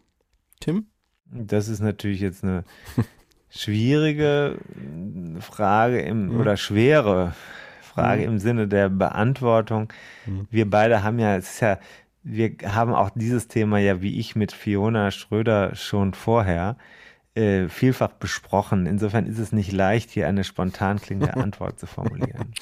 Tim? 0.60 0.86
Das 1.34 1.68
ist 1.68 1.80
natürlich 1.80 2.20
jetzt 2.20 2.44
eine 2.44 2.62
schwierige 3.50 4.58
Frage 5.40 6.00
im, 6.00 6.28
Mhm. 6.28 6.40
oder 6.40 6.56
schwere 6.56 7.34
Frage 7.80 8.22
Mhm. 8.22 8.28
im 8.34 8.38
Sinne 8.38 8.68
der 8.68 8.88
Beantwortung. 8.88 9.92
Mhm. 10.26 10.46
Wir 10.50 10.68
beide 10.68 11.02
haben 11.02 11.18
ja, 11.18 11.36
es 11.36 11.54
ist 11.54 11.60
ja, 11.60 11.78
wir 12.22 12.52
haben 12.64 12.94
auch 12.94 13.10
dieses 13.14 13.48
Thema 13.48 13.78
ja 13.78 14.00
wie 14.00 14.18
ich 14.18 14.36
mit 14.36 14.52
Fiona 14.52 15.10
Schröder 15.10 15.74
schon 15.74 16.14
vorher 16.14 16.76
äh, 17.34 17.68
vielfach 17.68 18.12
besprochen. 18.12 18.86
Insofern 18.86 19.26
ist 19.26 19.38
es 19.38 19.52
nicht 19.52 19.72
leicht, 19.72 20.10
hier 20.10 20.28
eine 20.28 20.44
spontan 20.44 21.00
klingende 21.00 21.34
Antwort 21.42 21.78
zu 21.80 21.86
formulieren. 21.86 22.52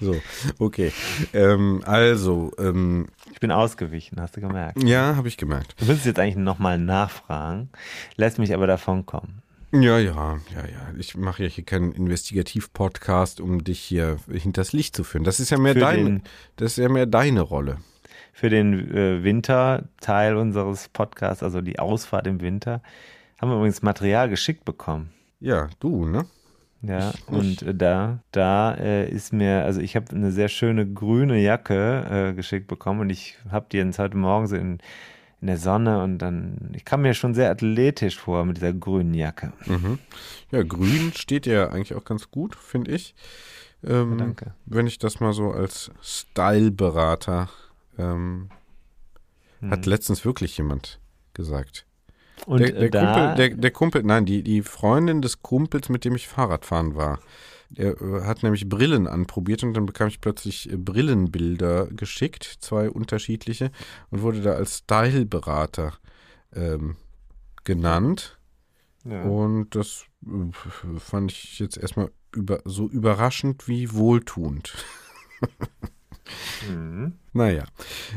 So, 0.00 0.20
okay. 0.58 0.92
Ähm, 1.32 1.82
also, 1.86 2.52
ähm, 2.58 3.06
Ich 3.32 3.40
bin 3.40 3.50
ausgewichen, 3.50 4.20
hast 4.20 4.36
du 4.36 4.40
gemerkt. 4.40 4.82
ja, 4.82 5.16
habe 5.16 5.28
ich 5.28 5.36
gemerkt. 5.36 5.74
Du 5.80 5.88
willst 5.88 6.04
jetzt 6.06 6.18
eigentlich 6.18 6.36
nochmal 6.36 6.78
nachfragen, 6.78 7.70
lässt 8.16 8.38
mich 8.38 8.52
aber 8.54 8.66
davon 8.66 9.06
kommen. 9.06 9.42
Ja, 9.70 9.98
ja, 9.98 10.38
ja, 10.54 10.62
ja. 10.62 10.94
Ich 10.98 11.14
mache 11.14 11.42
ja 11.42 11.48
hier 11.50 11.64
keinen 11.64 11.92
Investigativ-Podcast, 11.92 13.40
um 13.40 13.64
dich 13.64 13.78
hier 13.80 14.18
hinters 14.30 14.72
Licht 14.72 14.96
zu 14.96 15.04
führen. 15.04 15.24
Das 15.24 15.40
ist 15.40 15.50
ja 15.50 15.58
mehr 15.58 15.74
Für 15.74 15.80
dein, 15.80 16.22
das 16.56 16.72
ist 16.72 16.78
ja 16.78 16.88
mehr 16.88 17.04
deine 17.04 17.42
Rolle. 17.42 17.76
Für 18.32 18.48
den 18.48 18.94
äh, 18.94 19.22
Winterteil 19.24 20.36
unseres 20.36 20.88
Podcasts, 20.88 21.42
also 21.42 21.60
die 21.60 21.78
Ausfahrt 21.78 22.26
im 22.26 22.40
Winter, 22.40 22.82
haben 23.38 23.50
wir 23.50 23.56
übrigens 23.56 23.82
Material 23.82 24.28
geschickt 24.28 24.64
bekommen. 24.64 25.10
Ja, 25.40 25.68
du, 25.80 26.04
ne? 26.04 26.26
Ja, 26.82 27.12
und 27.26 27.62
äh, 27.62 27.74
da, 27.74 28.20
da 28.30 28.74
äh, 28.74 29.10
ist 29.10 29.32
mir, 29.32 29.64
also 29.64 29.80
ich 29.80 29.96
habe 29.96 30.14
eine 30.14 30.30
sehr 30.30 30.48
schöne 30.48 30.86
grüne 30.86 31.40
Jacke 31.40 32.30
äh, 32.30 32.34
geschickt 32.34 32.68
bekommen 32.68 33.00
und 33.00 33.10
ich 33.10 33.36
habe 33.50 33.66
die 33.72 33.78
jetzt 33.78 33.98
heute 33.98 34.16
Morgen 34.16 34.46
so 34.46 34.54
in, 34.54 34.78
in 35.40 35.48
der 35.48 35.56
Sonne 35.58 36.02
und 36.04 36.18
dann, 36.18 36.70
ich 36.74 36.84
kam 36.84 37.02
mir 37.02 37.14
schon 37.14 37.34
sehr 37.34 37.50
athletisch 37.50 38.16
vor 38.18 38.44
mit 38.44 38.58
dieser 38.58 38.72
grünen 38.72 39.14
Jacke. 39.14 39.52
Mhm. 39.66 39.98
Ja, 40.52 40.62
grün 40.62 41.12
steht 41.14 41.46
ja 41.46 41.68
eigentlich 41.68 41.94
auch 41.94 42.04
ganz 42.04 42.30
gut, 42.30 42.54
finde 42.54 42.92
ich. 42.92 43.14
Ähm, 43.84 44.18
Danke. 44.18 44.54
Wenn 44.66 44.86
ich 44.86 44.98
das 44.98 45.18
mal 45.18 45.32
so 45.32 45.50
als 45.50 45.90
Styleberater, 46.00 47.48
ähm, 47.98 48.50
hat 49.68 49.84
Hm. 49.84 49.90
letztens 49.90 50.24
wirklich 50.24 50.56
jemand 50.58 51.00
gesagt. 51.34 51.84
Und 52.46 52.60
der, 52.60 52.88
der, 52.88 52.90
Kumpel, 52.90 53.34
der, 53.36 53.48
der 53.50 53.70
Kumpel, 53.70 54.02
nein, 54.02 54.26
die, 54.26 54.42
die 54.42 54.62
Freundin 54.62 55.22
des 55.22 55.42
Kumpels, 55.42 55.88
mit 55.88 56.04
dem 56.04 56.14
ich 56.14 56.28
Fahrradfahren 56.28 56.94
war, 56.94 57.20
der 57.70 58.00
äh, 58.00 58.22
hat 58.24 58.42
nämlich 58.42 58.68
Brillen 58.68 59.06
anprobiert 59.06 59.62
und 59.62 59.74
dann 59.74 59.86
bekam 59.86 60.08
ich 60.08 60.20
plötzlich 60.20 60.70
äh, 60.70 60.76
Brillenbilder 60.76 61.86
geschickt, 61.88 62.58
zwei 62.60 62.90
unterschiedliche, 62.90 63.70
und 64.10 64.22
wurde 64.22 64.40
da 64.40 64.52
als 64.52 64.78
Styleberater 64.78 65.94
ähm, 66.54 66.96
genannt. 67.64 68.38
ja. 69.04 69.22
Und 69.22 69.74
das 69.74 70.06
äh, 70.26 70.98
fand 70.98 71.32
ich 71.32 71.58
jetzt 71.58 71.76
erstmal 71.76 72.10
über, 72.34 72.60
so 72.64 72.88
überraschend 72.88 73.68
wie 73.68 73.92
wohltuend. 73.92 74.74
Mhm. 76.68 77.14
Naja, 77.32 77.64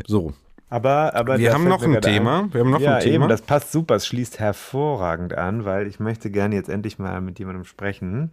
so. 0.05 0.33
Aber, 0.71 1.13
aber 1.15 1.37
wir 1.37 1.53
haben 1.53 1.67
noch 1.67 1.83
ein 1.83 2.01
Thema. 2.01 2.47
Wir 2.51 2.61
haben 2.61 2.71
noch 2.71 2.79
ja, 2.79 2.95
ein 2.95 3.01
Thema. 3.01 3.25
eben, 3.25 3.29
das 3.29 3.41
passt 3.43 3.71
super. 3.71 3.95
Es 3.95 4.07
schließt 4.07 4.39
hervorragend 4.39 5.33
an, 5.37 5.65
weil 5.65 5.85
ich 5.85 5.99
möchte 5.99 6.31
gerne 6.31 6.55
jetzt 6.55 6.69
endlich 6.69 6.97
mal 6.97 7.21
mit 7.21 7.37
jemandem 7.39 7.65
sprechen. 7.65 8.31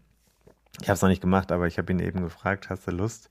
Ich 0.81 0.89
habe 0.89 0.95
es 0.95 1.03
noch 1.03 1.09
nicht 1.09 1.21
gemacht, 1.21 1.51
aber 1.53 1.67
ich 1.67 1.77
habe 1.79 1.93
ihn 1.93 1.99
eben 1.99 2.23
gefragt, 2.23 2.71
hast 2.71 2.87
du 2.87 2.93
Lust? 2.93 3.29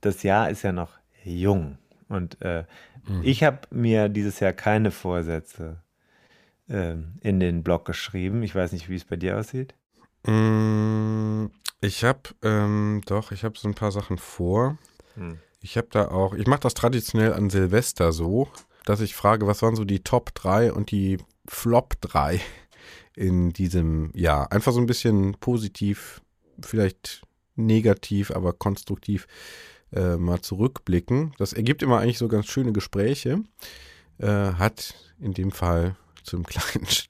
Das 0.00 0.22
Jahr 0.22 0.48
ist 0.48 0.62
ja 0.62 0.72
noch 0.72 0.92
jung 1.24 1.76
und 2.08 2.40
äh, 2.40 2.64
Mhm. 3.08 3.22
ich 3.24 3.42
habe 3.44 3.60
mir 3.70 4.10
dieses 4.10 4.40
Jahr 4.40 4.52
keine 4.52 4.90
Vorsätze 4.90 5.78
ähm, 6.68 7.14
in 7.22 7.40
den 7.40 7.62
Blog 7.62 7.86
geschrieben. 7.86 8.42
Ich 8.42 8.54
weiß 8.54 8.72
nicht, 8.72 8.90
wie 8.90 8.94
es 8.94 9.06
bei 9.06 9.16
dir 9.16 9.38
aussieht. 9.38 9.74
Mm, 10.26 11.46
Ich 11.80 12.04
habe, 12.04 12.20
ähm, 12.42 13.00
doch, 13.06 13.32
ich 13.32 13.42
habe 13.42 13.58
so 13.58 13.66
ein 13.68 13.74
paar 13.74 13.90
Sachen 13.90 14.18
vor. 14.18 14.76
Hm. 15.14 15.38
Ich 15.62 15.76
habe 15.76 15.88
da 15.90 16.08
auch, 16.08 16.34
ich 16.34 16.46
mache 16.46 16.60
das 16.60 16.74
traditionell 16.74 17.32
an 17.34 17.50
Silvester 17.50 18.12
so, 18.12 18.48
dass 18.84 19.00
ich 19.00 19.14
frage, 19.14 19.46
was 19.46 19.62
waren 19.62 19.76
so 19.76 19.84
die 19.84 20.00
Top 20.02 20.34
3 20.34 20.72
und 20.72 20.90
die 20.90 21.18
Flop 21.46 22.00
3 22.00 22.40
in 23.14 23.50
diesem 23.50 24.10
Jahr. 24.14 24.50
Einfach 24.52 24.72
so 24.72 24.80
ein 24.80 24.86
bisschen 24.86 25.34
positiv, 25.38 26.22
vielleicht 26.62 27.22
negativ, 27.56 28.30
aber 28.30 28.52
konstruktiv 28.54 29.26
äh, 29.92 30.16
mal 30.16 30.40
zurückblicken. 30.40 31.34
Das 31.38 31.52
ergibt 31.52 31.82
immer 31.82 31.98
eigentlich 31.98 32.18
so 32.18 32.28
ganz 32.28 32.46
schöne 32.46 32.72
Gespräche. 32.72 33.42
Äh, 34.18 34.26
hat 34.54 34.94
in 35.20 35.34
dem 35.34 35.50
Fall 35.50 35.96
zum 36.22 36.44
kleinen 36.46 36.86
Sch- 36.86 37.08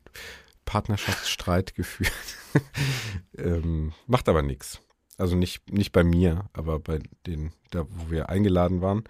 Partnerschaftsstreit 0.64 1.74
geführt. 1.74 2.12
ähm, 3.38 3.92
macht 4.06 4.28
aber 4.28 4.42
nichts. 4.42 4.80
Also 5.20 5.36
nicht, 5.36 5.70
nicht 5.70 5.92
bei 5.92 6.02
mir, 6.02 6.44
aber 6.52 6.78
bei 6.78 7.00
den, 7.26 7.52
da 7.70 7.84
wo 7.88 8.10
wir 8.10 8.28
eingeladen 8.28 8.80
waren. 8.80 9.04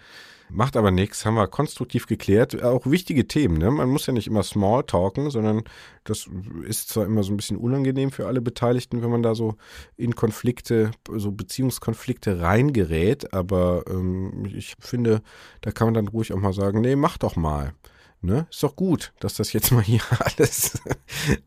Macht 0.52 0.76
aber 0.76 0.90
nichts, 0.90 1.24
haben 1.24 1.36
wir 1.36 1.46
konstruktiv 1.46 2.06
geklärt. 2.06 2.60
Auch 2.64 2.84
wichtige 2.86 3.28
Themen, 3.28 3.58
ne? 3.58 3.70
Man 3.70 3.88
muss 3.88 4.06
ja 4.06 4.12
nicht 4.12 4.26
immer 4.26 4.42
small 4.42 4.82
talken, 4.82 5.30
sondern 5.30 5.62
das 6.02 6.28
ist 6.66 6.88
zwar 6.88 7.06
immer 7.06 7.22
so 7.22 7.32
ein 7.32 7.36
bisschen 7.36 7.56
unangenehm 7.56 8.10
für 8.10 8.26
alle 8.26 8.40
Beteiligten, 8.40 9.02
wenn 9.02 9.10
man 9.10 9.22
da 9.22 9.36
so 9.36 9.54
in 9.96 10.16
Konflikte, 10.16 10.90
so 11.08 11.30
Beziehungskonflikte 11.30 12.40
reingerät, 12.40 13.32
aber 13.32 13.84
ähm, 13.88 14.44
ich 14.52 14.74
finde, 14.80 15.22
da 15.60 15.70
kann 15.70 15.86
man 15.86 15.94
dann 15.94 16.08
ruhig 16.08 16.32
auch 16.32 16.40
mal 16.40 16.52
sagen, 16.52 16.80
nee, 16.80 16.96
mach 16.96 17.16
doch 17.16 17.36
mal. 17.36 17.72
Ne? 18.20 18.46
Ist 18.50 18.62
doch 18.64 18.74
gut, 18.74 19.12
dass 19.20 19.34
das 19.34 19.52
jetzt 19.52 19.70
mal 19.70 19.82
hier 19.82 20.02
alles 20.18 20.82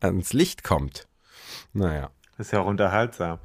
ans 0.00 0.32
Licht 0.32 0.64
kommt. 0.64 1.06
Naja. 1.74 2.10
Das 2.36 2.48
ist 2.48 2.52
ja 2.52 2.60
auch 2.60 2.66
unterhaltsam. 2.66 3.38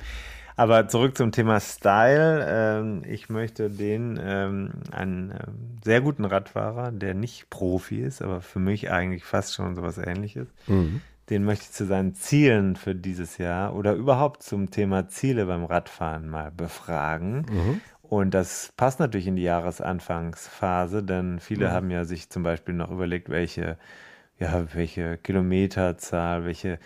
Aber 0.59 0.87
zurück 0.89 1.15
zum 1.15 1.31
Thema 1.31 1.59
Style. 1.59 2.45
Ähm, 2.47 3.01
ich 3.07 3.29
möchte 3.29 3.69
den, 3.69 4.19
ähm, 4.21 4.71
einen 4.91 5.31
ähm, 5.31 5.77
sehr 5.83 6.01
guten 6.01 6.25
Radfahrer, 6.25 6.91
der 6.91 7.13
nicht 7.13 7.49
Profi 7.49 8.01
ist, 8.01 8.21
aber 8.21 8.41
für 8.41 8.59
mich 8.59 8.91
eigentlich 8.91 9.23
fast 9.23 9.53
schon 9.55 9.75
sowas 9.75 9.97
ähnliches, 9.97 10.47
Mhm. 10.67 11.01
den 11.29 11.45
möchte 11.45 11.65
ich 11.65 11.71
zu 11.71 11.85
seinen 11.85 12.13
Zielen 12.13 12.75
für 12.75 12.93
dieses 12.93 13.37
Jahr 13.37 13.73
oder 13.75 13.93
überhaupt 13.93 14.43
zum 14.43 14.69
Thema 14.71 15.07
Ziele 15.07 15.45
beim 15.45 15.63
Radfahren 15.63 16.27
mal 16.27 16.51
befragen. 16.51 17.45
Mhm. 17.49 17.81
Und 18.01 18.33
das 18.33 18.73
passt 18.75 18.99
natürlich 18.99 19.27
in 19.27 19.35
die 19.35 19.43
Jahresanfangsphase, 19.43 21.03
denn 21.03 21.39
viele 21.39 21.67
Mhm. 21.69 21.71
haben 21.71 21.91
ja 21.91 22.03
sich 22.05 22.29
zum 22.29 22.43
Beispiel 22.43 22.73
noch 22.73 22.91
überlegt, 22.91 23.29
welche, 23.29 23.77
ja, 24.39 24.65
welche 24.73 25.17
Kilometerzahl, 25.17 26.43
welche 26.43 26.79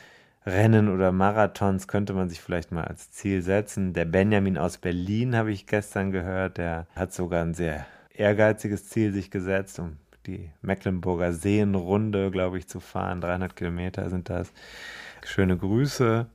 Rennen 0.45 0.89
oder 0.89 1.12
Marathons 1.12 1.88
könnte 1.88 2.13
man 2.13 2.29
sich 2.29 2.41
vielleicht 2.41 2.71
mal 2.71 2.84
als 2.84 3.12
Ziel 3.12 3.41
setzen. 3.41 3.93
Der 3.93 4.06
Benjamin 4.06 4.58
aus 4.58 4.77
Berlin 4.77 5.36
habe 5.36 5.51
ich 5.51 5.67
gestern 5.67 6.12
gehört, 6.12 6.58
der 6.58 6.88
hat 6.95 7.13
sogar 7.13 7.43
ein 7.43 7.53
sehr 7.53 7.86
ehrgeiziges 8.13 8.89
Ziel 8.89 9.13
sich 9.13 9.32
gesetzt, 9.32 9.79
um 9.79 9.97
die 10.25 10.49
Mecklenburger 10.62 11.34
Seenrunde, 11.34 12.32
glaube 12.32 12.58
ich, 12.58 12.67
zu 12.67 12.79
fahren. 12.79 13.21
300 13.21 13.56
Kilometer 13.56 14.10
sind 14.10 14.29
das. 14.29 14.51
Schöne 15.25 15.58
Grüße. 15.58 16.27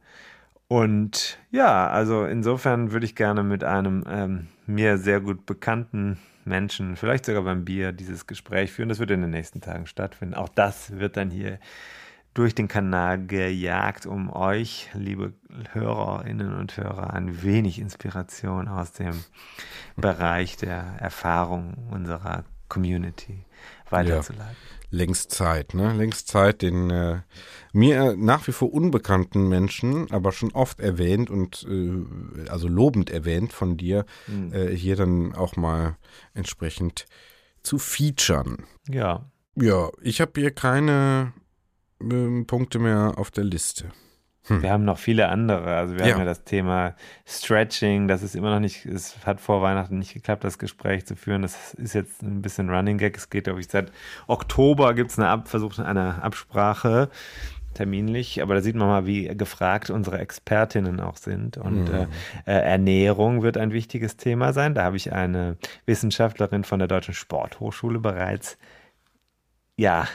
Und 0.69 1.39
ja, 1.51 1.89
also 1.89 2.25
insofern 2.25 2.93
würde 2.93 3.07
ich 3.07 3.15
gerne 3.15 3.43
mit 3.43 3.65
einem 3.65 4.05
ähm, 4.09 4.49
mir 4.67 4.99
sehr 4.99 5.21
gut 5.21 5.47
bekannten 5.47 6.19
Menschen, 6.45 6.97
vielleicht 6.97 7.27
sogar 7.27 7.43
beim 7.43 7.65
Bier, 7.65 7.93
dieses 7.93 8.27
Gespräch 8.27 8.73
führen. 8.73 8.89
Das 8.89 8.99
wird 8.99 9.11
in 9.11 9.23
den 9.23 9.31
nächsten 9.31 9.61
Tagen 9.61 9.87
stattfinden. 9.87 10.35
Auch 10.35 10.49
das 10.49 10.99
wird 10.99 11.17
dann 11.17 11.31
hier 11.31 11.59
durch 12.35 12.55
den 12.55 12.69
Kanal 12.69 13.27
gejagt, 13.27 14.07
um 14.07 14.31
euch, 14.31 14.91
liebe 14.95 15.33
Hörerinnen 15.73 16.55
und 16.55 16.77
Hörer, 16.77 17.13
ein 17.15 17.43
wenig 17.43 17.79
Inspiration 17.81 18.69
aus 18.69 18.93
dem 18.93 19.15
Bereich 19.97 20.57
der 20.57 20.97
Erfahrung 20.99 21.89
unserer 21.91 22.45
Community 22.69 23.45
weiterzuleiten. 23.91 24.57
Längst 24.91 25.33
Zeit, 25.33 25.75
ne? 25.75 25.93
Längst 25.95 26.29
Zeit, 26.29 26.63
den 26.63 26.91
äh, 26.91 27.21
mir 27.73 28.15
nach 28.17 28.47
wie 28.47 28.53
vor 28.53 28.73
unbekannten 28.73 29.49
Menschen, 29.49 30.11
aber 30.11 30.33
schon 30.33 30.53
oft 30.53 30.81
erwähnt 30.81 31.29
und 31.31 31.67
äh, 31.69 32.49
also 32.49 32.69
lobend 32.69 33.11
erwähnt 33.11 33.53
von 33.53 33.77
dir, 33.77 34.07
Mhm. 34.27 34.53
äh, 34.53 34.69
hier 34.75 34.97
dann 34.97 35.35
auch 35.35 35.57
mal 35.57 35.97
entsprechend 36.35 37.07
zu 37.63 37.79
featuren. 37.79 38.65
Ja, 38.89 39.27
Ja, 39.57 39.91
ich 40.01 40.21
habe 40.21 40.41
hier 40.41 40.53
keine 40.53 41.33
ähm, 42.01 42.47
Punkte 42.47 42.79
mehr 42.79 43.15
auf 43.17 43.31
der 43.31 43.45
Liste. 43.45 43.87
Hm. 44.47 44.63
Wir 44.63 44.71
haben 44.71 44.85
noch 44.85 44.99
viele 44.99 45.29
andere. 45.29 45.77
Also 45.77 45.95
wir 45.97 46.07
Ja. 46.07 46.13
haben 46.13 46.21
ja 46.21 46.25
das 46.25 46.45
Thema 46.45 46.95
Stretching. 47.27 48.09
Das 48.09 48.23
ist 48.23 48.35
immer 48.35 48.51
noch 48.51 48.61
nicht, 48.61 48.87
es 48.87 49.27
hat 49.27 49.41
vor 49.41 49.61
Weihnachten 49.63 49.99
nicht 49.99 50.15
geklappt, 50.15 50.45
das 50.45 50.59
Gespräch 50.59 51.07
zu 51.07 51.17
führen. 51.17 51.43
Das 51.43 51.75
ist 51.75 51.95
jetzt 51.95 52.23
ein 52.23 52.41
bisschen 52.43 52.71
Running 52.71 52.99
Gag. 52.99 53.17
Es 53.17 53.31
geht, 53.31 53.45
glaube 53.45 53.61
ich, 53.61 53.69
seit 53.69 53.93
Oktober 54.27 54.95
gibt 54.95 55.11
es 55.11 55.19
eine 55.19 55.29
Ab 55.29 55.49
versucht 55.49 55.79
eine 55.81 56.23
Absprache 56.23 57.11
terminlich, 57.75 58.43
aber 58.43 58.55
da 58.55 58.61
sieht 58.61 58.75
man 58.75 58.89
mal, 58.89 59.07
wie 59.07 59.29
gefragt 59.37 59.91
unsere 59.91 60.19
Expertinnen 60.19 60.99
auch 60.99 61.17
sind. 61.17 61.59
Und 61.59 61.89
äh, 61.91 62.07
äh, 62.47 62.53
Ernährung 62.53 63.43
wird 63.43 63.57
ein 63.57 63.73
wichtiges 63.73 64.17
Thema 64.17 64.53
sein. 64.53 64.75
Da 64.75 64.83
habe 64.83 64.97
ich 64.97 65.13
eine 65.13 65.59
Wissenschaftlerin 65.87 66.65
von 66.65 66.79
der 66.81 66.89
Deutschen 66.89 67.15
Sporthochschule 67.15 68.01
bereits 68.01 68.59
ja, 69.77 70.09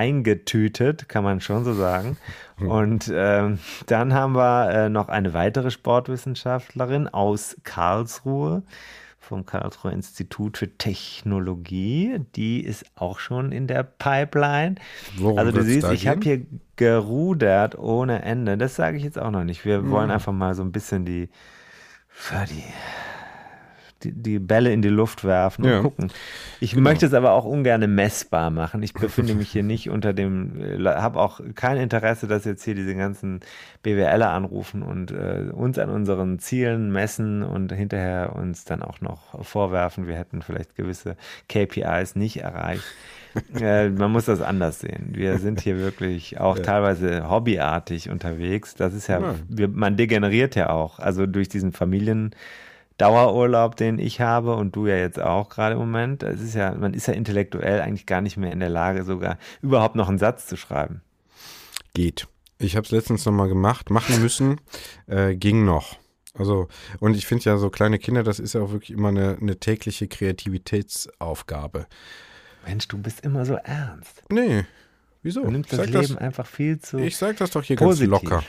eingetütet, 0.00 1.08
kann 1.08 1.24
man 1.24 1.40
schon 1.40 1.64
so 1.64 1.74
sagen. 1.74 2.16
Und 2.58 3.10
ähm, 3.14 3.58
dann 3.86 4.14
haben 4.14 4.34
wir 4.34 4.70
äh, 4.70 4.88
noch 4.88 5.08
eine 5.08 5.34
weitere 5.34 5.70
Sportwissenschaftlerin 5.70 7.08
aus 7.08 7.56
Karlsruhe 7.64 8.62
vom 9.18 9.46
Karlsruher 9.46 9.92
Institut 9.92 10.58
für 10.58 10.76
Technologie. 10.76 12.20
Die 12.34 12.60
ist 12.60 12.84
auch 12.96 13.18
schon 13.18 13.52
in 13.52 13.66
der 13.66 13.82
Pipeline. 13.82 14.74
Worum 15.16 15.38
also 15.38 15.52
du 15.52 15.62
siehst, 15.62 15.90
ich 15.92 16.08
habe 16.08 16.20
hier 16.22 16.42
gerudert 16.76 17.78
ohne 17.78 18.22
Ende. 18.22 18.58
Das 18.58 18.76
sage 18.76 18.96
ich 18.96 19.04
jetzt 19.04 19.18
auch 19.18 19.30
noch 19.30 19.44
nicht. 19.44 19.64
Wir 19.64 19.88
wollen 19.88 20.10
einfach 20.10 20.32
mal 20.32 20.54
so 20.54 20.62
ein 20.62 20.72
bisschen 20.72 21.04
die, 21.04 21.28
die, 22.50 22.64
die, 24.02 24.12
die 24.12 24.38
Bälle 24.38 24.72
in 24.72 24.82
die 24.82 24.88
Luft 24.88 25.24
werfen 25.24 25.64
und 25.64 25.70
Ja. 25.70 25.80
gucken. 25.80 26.08
Ich 26.60 26.74
möchte 26.76 27.06
es 27.06 27.14
aber 27.14 27.32
auch 27.32 27.44
ungern 27.44 27.94
messbar 27.94 28.50
machen. 28.50 28.82
Ich 28.82 28.94
befinde 28.94 29.34
mich 29.34 29.50
hier 29.50 29.62
nicht 29.62 29.90
unter 29.90 30.12
dem, 30.12 30.52
habe 30.84 31.20
auch 31.20 31.40
kein 31.54 31.76
Interesse, 31.78 32.26
dass 32.26 32.44
jetzt 32.44 32.64
hier 32.64 32.74
diese 32.74 32.94
ganzen 32.94 33.40
BWLer 33.82 34.30
anrufen 34.30 34.82
und 34.82 35.10
äh, 35.10 35.50
uns 35.52 35.78
an 35.78 35.90
unseren 35.90 36.38
Zielen 36.38 36.90
messen 36.92 37.42
und 37.42 37.72
hinterher 37.72 38.34
uns 38.36 38.64
dann 38.64 38.82
auch 38.82 39.00
noch 39.00 39.44
vorwerfen, 39.44 40.06
wir 40.06 40.16
hätten 40.16 40.42
vielleicht 40.42 40.76
gewisse 40.76 41.16
KPIs 41.48 42.16
nicht 42.16 42.38
erreicht. 42.38 42.84
äh, 43.60 43.88
man 43.90 44.10
muss 44.10 44.24
das 44.24 44.40
anders 44.42 44.80
sehen. 44.80 45.10
Wir 45.12 45.38
sind 45.38 45.60
hier 45.60 45.78
wirklich 45.78 46.40
auch 46.40 46.58
teilweise 46.58 47.30
hobbyartig 47.30 48.10
unterwegs. 48.10 48.74
Das 48.74 48.92
ist 48.92 49.06
ja, 49.06 49.20
Ja. 49.20 49.34
wir, 49.48 49.68
man 49.68 49.96
degeneriert 49.96 50.56
ja 50.56 50.70
auch. 50.70 50.98
Also 50.98 51.26
durch 51.26 51.48
diesen 51.48 51.70
Familien, 51.72 52.32
Dauerurlaub, 53.00 53.76
den 53.76 53.98
ich 53.98 54.20
habe 54.20 54.54
und 54.54 54.76
du 54.76 54.86
ja 54.86 54.96
jetzt 54.96 55.20
auch 55.20 55.48
gerade 55.48 55.74
im 55.74 55.80
Moment, 55.80 56.22
es 56.22 56.40
ist 56.40 56.54
ja, 56.54 56.74
man 56.74 56.92
ist 56.92 57.06
ja 57.06 57.14
intellektuell 57.14 57.80
eigentlich 57.80 58.06
gar 58.06 58.20
nicht 58.20 58.36
mehr 58.36 58.52
in 58.52 58.60
der 58.60 58.68
Lage, 58.68 59.04
sogar 59.04 59.38
überhaupt 59.62 59.96
noch 59.96 60.08
einen 60.08 60.18
Satz 60.18 60.46
zu 60.46 60.56
schreiben. 60.56 61.00
Geht. 61.94 62.28
Ich 62.58 62.76
habe 62.76 62.84
es 62.84 62.90
letztens 62.90 63.24
nochmal 63.24 63.48
gemacht, 63.48 63.88
machen 63.88 64.20
müssen, 64.20 64.60
äh, 65.06 65.34
ging 65.34 65.64
noch. 65.64 65.96
Also, 66.34 66.68
und 67.00 67.16
ich 67.16 67.26
finde 67.26 67.44
ja 67.44 67.56
so 67.56 67.70
kleine 67.70 67.98
Kinder, 67.98 68.22
das 68.22 68.38
ist 68.38 68.52
ja 68.52 68.60
auch 68.60 68.70
wirklich 68.70 68.90
immer 68.90 69.08
eine, 69.08 69.38
eine 69.40 69.58
tägliche 69.58 70.06
Kreativitätsaufgabe. 70.06 71.86
Mensch, 72.66 72.86
du 72.88 72.98
bist 72.98 73.24
immer 73.24 73.46
so 73.46 73.54
ernst. 73.54 74.22
Nee, 74.30 74.64
wieso? 75.22 75.42
Du 75.42 75.50
nimmst 75.50 75.72
das 75.72 75.86
Leben 75.86 75.92
das, 75.92 76.16
einfach 76.16 76.46
viel 76.46 76.78
zu 76.78 76.98
ich 76.98 77.16
sag 77.16 77.38
das 77.38 77.50
doch 77.50 77.64
hier 77.64 77.76
positiv. 77.76 78.10
ganz 78.10 78.22
locker. 78.22 78.44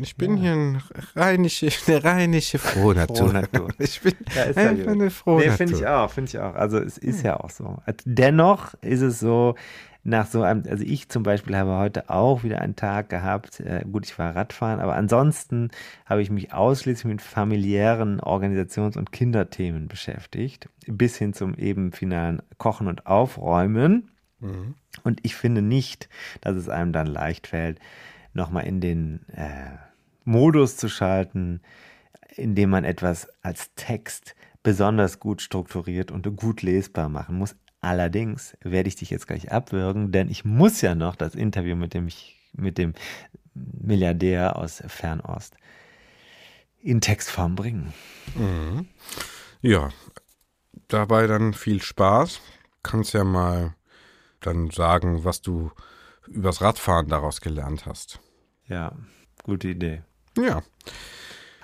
Ich 0.00 0.16
bin 0.16 0.36
hier 0.36 0.52
ein 0.52 0.82
rheinische, 1.14 1.68
eine 1.86 2.04
rheinische 2.04 2.58
Frohnatur. 2.58 3.16
Frohnatur. 3.16 3.68
Ich 3.78 4.00
bin 4.00 4.14
Ja, 4.34 4.42
ist 4.44 4.56
ja 4.56 4.70
einfach 4.70 4.84
gut. 4.84 4.92
eine 4.94 5.10
Frohnatur. 5.10 5.50
Nee, 5.50 5.56
finde 5.56 5.74
ich 5.74 5.86
auch, 5.86 6.10
finde 6.10 6.28
ich 6.28 6.38
auch. 6.38 6.54
Also 6.54 6.78
es 6.78 6.98
ist 6.98 7.22
ja 7.22 7.40
auch 7.40 7.50
so. 7.50 7.78
Dennoch 8.04 8.74
ist 8.82 9.00
es 9.00 9.18
so, 9.20 9.54
nach 10.04 10.26
so 10.28 10.42
einem, 10.42 10.62
also 10.70 10.84
ich 10.84 11.08
zum 11.08 11.24
Beispiel 11.24 11.56
habe 11.56 11.78
heute 11.78 12.10
auch 12.10 12.44
wieder 12.44 12.60
einen 12.60 12.76
Tag 12.76 13.08
gehabt, 13.08 13.58
äh, 13.58 13.84
gut, 13.90 14.06
ich 14.06 14.16
war 14.20 14.36
Radfahren, 14.36 14.78
aber 14.78 14.94
ansonsten 14.94 15.70
habe 16.04 16.22
ich 16.22 16.30
mich 16.30 16.52
ausschließlich 16.52 17.06
mit 17.06 17.20
familiären 17.22 18.20
Organisations- 18.20 18.96
und 18.96 19.10
Kinderthemen 19.10 19.88
beschäftigt, 19.88 20.68
bis 20.86 21.16
hin 21.16 21.32
zum 21.32 21.54
eben 21.56 21.90
finalen 21.90 22.40
Kochen 22.58 22.86
und 22.86 23.06
Aufräumen. 23.06 24.10
Und 25.02 25.18
ich 25.24 25.34
finde 25.34 25.60
nicht, 25.62 26.08
dass 26.42 26.54
es 26.54 26.68
einem 26.68 26.92
dann 26.92 27.06
leicht 27.08 27.48
fällt, 27.48 27.80
nochmal 28.32 28.64
in 28.66 28.80
den 28.80 29.26
äh, 29.30 29.70
Modus 30.26 30.76
zu 30.76 30.88
schalten, 30.88 31.62
indem 32.34 32.70
man 32.70 32.84
etwas 32.84 33.28
als 33.42 33.72
Text 33.76 34.34
besonders 34.62 35.20
gut 35.20 35.40
strukturiert 35.40 36.10
und 36.10 36.36
gut 36.36 36.62
lesbar 36.62 37.08
machen 37.08 37.38
muss. 37.38 37.56
Allerdings 37.80 38.56
werde 38.62 38.88
ich 38.88 38.96
dich 38.96 39.10
jetzt 39.10 39.28
gleich 39.28 39.52
abwürgen, 39.52 40.10
denn 40.10 40.28
ich 40.28 40.44
muss 40.44 40.80
ja 40.80 40.94
noch 40.94 41.14
das 41.14 41.34
Interview 41.34 41.76
mit 41.76 41.94
dem, 41.94 42.08
mit 42.52 42.76
dem 42.76 42.94
Milliardär 43.54 44.56
aus 44.56 44.82
Fernost 44.88 45.56
in 46.82 47.00
Textform 47.00 47.54
bringen. 47.54 47.92
Ja, 49.62 49.90
dabei 50.88 51.26
dann 51.26 51.54
viel 51.54 51.80
Spaß. 51.80 52.40
Kannst 52.82 53.14
ja 53.14 53.24
mal 53.24 53.74
dann 54.40 54.70
sagen, 54.70 55.24
was 55.24 55.42
du 55.42 55.70
übers 56.26 56.60
Radfahren 56.60 57.08
daraus 57.08 57.40
gelernt 57.40 57.86
hast. 57.86 58.20
Ja, 58.66 58.96
gute 59.42 59.68
Idee. 59.68 60.02
Ja, 60.38 60.62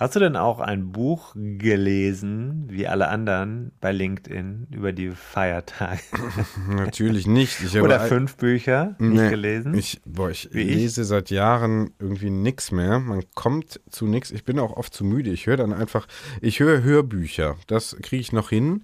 Hast 0.03 0.17
du 0.17 0.19
denn 0.19 0.35
auch 0.35 0.59
ein 0.59 0.91
Buch 0.91 1.33
gelesen, 1.37 2.65
wie 2.69 2.89
alle 2.89 3.07
anderen 3.07 3.71
bei 3.81 3.93
LinkedIn, 3.93 4.67
über 4.73 4.93
die 4.93 5.11
Feiertage? 5.11 6.01
natürlich 6.69 7.29
nicht. 7.29 7.61
Ich 7.63 7.77
habe 7.77 7.85
Oder 7.85 8.01
fünf 8.01 8.37
Bücher 8.37 8.97
nicht 8.99 9.23
Nee, 9.23 9.31
gelesen? 9.31 9.75
Ich, 9.75 10.01
boah, 10.05 10.29
ich 10.31 10.49
Wie 10.51 10.63
ich? 10.63 10.75
lese 10.75 11.05
seit 11.05 11.31
Jahren 11.31 11.93
irgendwie 12.01 12.31
nichts 12.31 12.73
mehr. 12.73 12.99
Man 12.99 13.23
kommt 13.37 13.81
zu 13.91 14.07
nichts. 14.09 14.33
Ich 14.33 14.45
bin 14.45 14.59
auch 14.59 14.77
oft 14.77 14.93
zu 14.93 15.05
müde. 15.05 15.31
Ich 15.31 15.47
höre 15.47 15.59
dann 15.59 15.73
einfach, 15.73 16.09
ich 16.41 16.59
höre 16.59 16.83
Hörbücher. 16.83 17.55
Das 17.69 17.97
kriege 18.03 18.21
ich 18.23 18.33
noch 18.33 18.49
hin. 18.51 18.83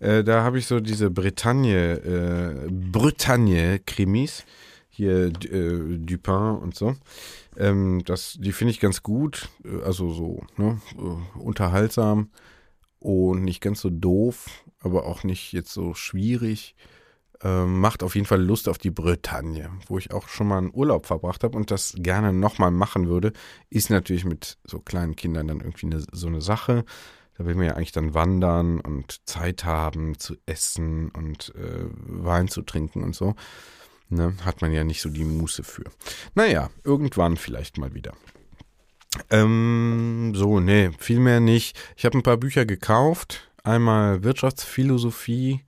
Äh, 0.00 0.22
da 0.22 0.42
habe 0.42 0.58
ich 0.58 0.66
so 0.66 0.80
diese 0.80 1.10
Bretagne, 1.10 2.66
äh, 2.66 2.68
Bretagne-Krimis. 2.70 4.44
Hier 4.90 5.26
äh, 5.28 5.98
Dupin 5.98 6.34
und 6.60 6.74
so. 6.74 6.94
Ähm, 7.58 8.02
das, 8.04 8.38
die 8.40 8.52
finde 8.52 8.70
ich 8.70 8.80
ganz 8.80 9.02
gut. 9.02 9.48
Äh, 9.64 9.82
Also 9.82 10.10
so, 10.12 10.42
ne, 10.56 10.80
äh, 10.96 11.38
unterhaltsam 11.38 12.30
und 13.00 13.42
nicht 13.44 13.60
ganz 13.60 13.80
so 13.80 13.90
doof, 13.90 14.64
aber 14.80 15.06
auch 15.06 15.24
nicht 15.24 15.52
jetzt 15.52 15.72
so 15.72 15.94
schwierig. 15.94 16.74
Ähm, 17.42 17.80
macht 17.80 18.02
auf 18.02 18.16
jeden 18.16 18.26
Fall 18.26 18.42
Lust 18.42 18.68
auf 18.68 18.78
die 18.78 18.90
Bretagne, 18.90 19.70
wo 19.86 19.96
ich 19.98 20.12
auch 20.12 20.26
schon 20.28 20.48
mal 20.48 20.58
einen 20.58 20.74
Urlaub 20.74 21.06
verbracht 21.06 21.44
habe 21.44 21.56
und 21.56 21.70
das 21.70 21.94
gerne 21.96 22.32
nochmal 22.32 22.72
machen 22.72 23.06
würde, 23.08 23.32
ist 23.70 23.90
natürlich 23.90 24.24
mit 24.24 24.58
so 24.64 24.80
kleinen 24.80 25.14
Kindern 25.14 25.46
dann 25.46 25.60
irgendwie 25.60 25.86
eine, 25.86 26.02
so 26.10 26.26
eine 26.26 26.40
Sache. 26.40 26.84
Da 27.36 27.46
will 27.46 27.54
man 27.54 27.66
ja 27.66 27.74
eigentlich 27.74 27.92
dann 27.92 28.12
wandern 28.14 28.80
und 28.80 29.20
Zeit 29.28 29.64
haben 29.64 30.18
zu 30.18 30.34
essen 30.46 31.10
und 31.10 31.54
äh, 31.54 31.84
Wein 31.92 32.48
zu 32.48 32.62
trinken 32.62 33.04
und 33.04 33.14
so. 33.14 33.36
Ne? 34.10 34.34
Hat 34.44 34.62
man 34.62 34.72
ja 34.72 34.84
nicht 34.84 35.00
so 35.00 35.10
die 35.10 35.24
Muße 35.24 35.62
für. 35.62 35.84
Naja, 36.34 36.70
irgendwann 36.84 37.36
vielleicht 37.36 37.78
mal 37.78 37.94
wieder. 37.94 38.14
Ähm, 39.30 40.32
so, 40.34 40.60
nee, 40.60 40.90
viel 40.98 41.20
mehr 41.20 41.40
nicht. 41.40 41.78
Ich 41.96 42.04
habe 42.04 42.16
ein 42.18 42.22
paar 42.22 42.36
Bücher 42.36 42.66
gekauft. 42.66 43.50
Einmal 43.64 44.22
Wirtschaftsphilosophie, 44.22 45.60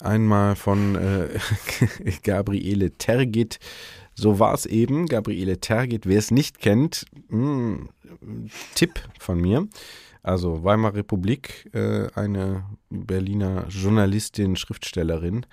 einmal 0.00 0.56
von 0.56 0.96
äh, 0.96 1.28
Gabriele 2.22 2.92
Tergit. 2.96 3.58
So 4.14 4.38
war 4.38 4.54
es 4.54 4.66
eben. 4.66 5.06
Gabriele 5.06 5.60
Tergit, 5.60 6.06
wer 6.06 6.18
es 6.18 6.30
nicht 6.30 6.58
kennt, 6.58 7.06
mh, 7.28 7.88
Tipp 8.74 9.00
von 9.18 9.40
mir. 9.40 9.68
Also 10.22 10.64
Weimarer 10.64 10.96
Republik, 10.96 11.70
äh, 11.72 12.08
eine 12.14 12.64
Berliner 12.90 13.66
Journalistin, 13.68 14.56
Schriftstellerin, 14.56 15.46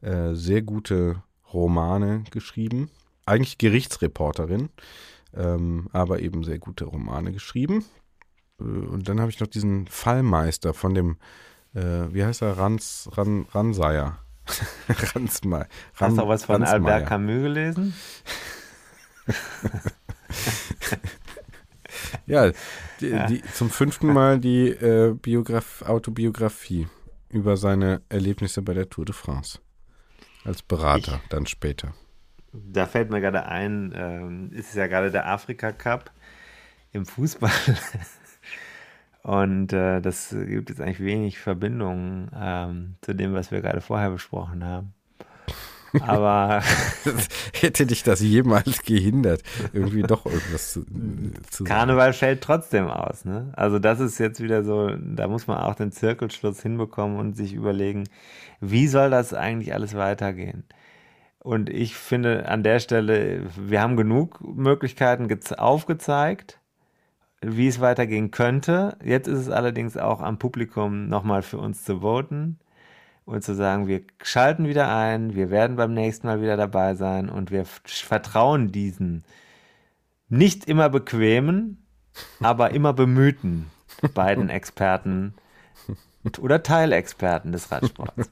äh, 0.00 0.32
sehr 0.32 0.62
gute 0.62 1.22
Romane 1.56 2.24
geschrieben. 2.30 2.90
Eigentlich 3.24 3.58
Gerichtsreporterin, 3.58 4.68
ähm, 5.34 5.88
aber 5.92 6.20
eben 6.20 6.44
sehr 6.44 6.58
gute 6.58 6.84
Romane 6.84 7.32
geschrieben. 7.32 7.84
Äh, 8.60 8.64
Und 8.64 9.08
dann 9.08 9.20
habe 9.20 9.30
ich 9.30 9.40
noch 9.40 9.48
diesen 9.48 9.86
Fallmeister 9.88 10.74
von 10.74 10.94
dem, 10.94 11.16
äh, 11.74 12.12
wie 12.12 12.24
heißt 12.24 12.42
er, 12.42 12.58
Rans, 12.58 13.08
Ran, 13.12 13.46
Ranseier. 13.52 14.18
Ransmeier. 14.88 15.66
Hast 15.94 16.16
du 16.16 16.22
auch 16.22 16.28
was 16.28 16.44
von 16.44 16.62
Ransmeier. 16.62 16.94
Albert 16.94 17.08
Camus 17.08 17.42
gelesen? 17.42 17.94
Ja, 22.26 22.50
die, 23.00 23.08
Ja. 23.08 23.26
Die, 23.26 23.42
zum 23.42 23.70
fünften 23.70 24.12
Mal 24.12 24.38
die 24.38 24.68
äh, 24.68 25.14
Biograf 25.14 25.82
Autobiografie 25.82 26.86
über 27.30 27.56
seine 27.56 28.02
Erlebnisse 28.08 28.62
bei 28.62 28.74
der 28.74 28.88
Tour 28.88 29.04
de 29.04 29.14
France. 29.14 29.58
Als 30.46 30.62
Berater 30.62 31.20
dann 31.28 31.46
später. 31.46 31.92
Da 32.52 32.86
fällt 32.86 33.10
mir 33.10 33.20
gerade 33.20 33.46
ein, 33.46 33.92
ähm, 33.96 34.50
ist 34.52 34.74
ja 34.74 34.86
gerade 34.86 35.10
der 35.10 35.28
Afrika 35.28 35.72
Cup 35.72 36.12
im 36.92 37.04
Fußball. 37.04 37.50
Und 39.22 39.72
äh, 39.72 40.00
das 40.00 40.30
gibt 40.30 40.70
jetzt 40.70 40.80
eigentlich 40.80 41.00
wenig 41.00 41.38
Verbindungen 41.38 42.30
ähm, 42.32 42.94
zu 43.00 43.12
dem, 43.12 43.34
was 43.34 43.50
wir 43.50 43.60
gerade 43.60 43.80
vorher 43.80 44.10
besprochen 44.10 44.62
haben. 44.64 44.94
Aber 46.02 46.62
hätte 47.52 47.86
dich 47.86 48.02
das 48.02 48.20
jemals 48.20 48.82
gehindert, 48.82 49.42
irgendwie 49.72 50.02
doch 50.02 50.26
irgendwas 50.26 50.72
zu, 50.72 50.84
zu 51.50 51.64
Karneval 51.64 52.12
fällt 52.12 52.42
trotzdem 52.42 52.88
aus. 52.88 53.24
Ne? 53.24 53.52
Also 53.54 53.78
das 53.78 54.00
ist 54.00 54.18
jetzt 54.18 54.42
wieder 54.42 54.64
so, 54.64 54.90
da 54.96 55.28
muss 55.28 55.46
man 55.46 55.58
auch 55.58 55.74
den 55.74 55.92
Zirkelschluss 55.92 56.62
hinbekommen 56.62 57.18
und 57.18 57.36
sich 57.36 57.52
überlegen, 57.52 58.04
wie 58.60 58.88
soll 58.88 59.10
das 59.10 59.34
eigentlich 59.34 59.74
alles 59.74 59.94
weitergehen? 59.94 60.64
Und 61.38 61.70
ich 61.70 61.94
finde 61.94 62.48
an 62.48 62.62
der 62.64 62.80
Stelle, 62.80 63.42
wir 63.56 63.80
haben 63.80 63.96
genug 63.96 64.40
Möglichkeiten 64.42 65.28
aufgezeigt, 65.56 66.58
wie 67.40 67.68
es 67.68 67.80
weitergehen 67.80 68.32
könnte. 68.32 68.96
Jetzt 69.04 69.28
ist 69.28 69.38
es 69.38 69.50
allerdings 69.50 69.96
auch 69.96 70.20
am 70.20 70.38
Publikum 70.38 71.08
nochmal 71.08 71.42
für 71.42 71.58
uns 71.58 71.84
zu 71.84 72.00
voten 72.00 72.58
und 73.26 73.42
zu 73.42 73.54
sagen, 73.54 73.86
wir 73.88 74.02
schalten 74.22 74.66
wieder 74.66 74.94
ein, 74.94 75.34
wir 75.34 75.50
werden 75.50 75.76
beim 75.76 75.92
nächsten 75.92 76.26
Mal 76.26 76.40
wieder 76.40 76.56
dabei 76.56 76.94
sein 76.94 77.28
und 77.28 77.50
wir 77.50 77.64
vertrauen 77.64 78.72
diesen 78.72 79.24
nicht 80.28 80.66
immer 80.66 80.88
bequemen, 80.88 81.84
aber 82.40 82.70
immer 82.70 82.92
bemühten 82.92 83.70
beiden 84.14 84.48
Experten 84.48 85.34
oder 86.40 86.62
Teilexperten 86.62 87.52
des 87.52 87.70
Radsports. 87.70 88.30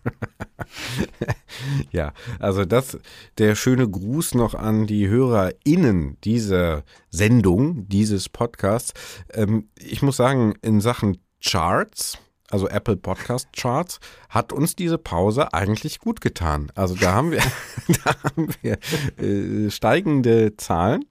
ja, 1.92 2.12
also 2.40 2.64
das, 2.64 2.98
der 3.38 3.54
schöne 3.54 3.88
Gruß 3.88 4.34
noch 4.34 4.54
an 4.54 4.86
die 4.86 5.08
HörerInnen 5.08 6.18
dieser 6.22 6.82
Sendung, 7.10 7.88
dieses 7.88 8.28
Podcasts. 8.28 8.94
Ähm, 9.32 9.68
ich 9.78 10.02
muss 10.02 10.16
sagen, 10.16 10.54
in 10.62 10.80
Sachen 10.80 11.18
Charts, 11.44 12.18
also 12.50 12.68
Apple 12.68 12.96
Podcast 12.96 13.48
Charts, 13.52 14.00
hat 14.28 14.52
uns 14.52 14.76
diese 14.76 14.98
Pause 14.98 15.52
eigentlich 15.52 15.98
gut 15.98 16.20
getan. 16.20 16.70
Also 16.74 16.94
da 16.94 17.12
haben 17.12 17.30
wir, 17.30 17.42
da 18.04 18.14
haben 18.22 18.48
wir 18.62 18.78
äh, 19.18 19.70
steigende 19.70 20.56
Zahlen 20.56 21.04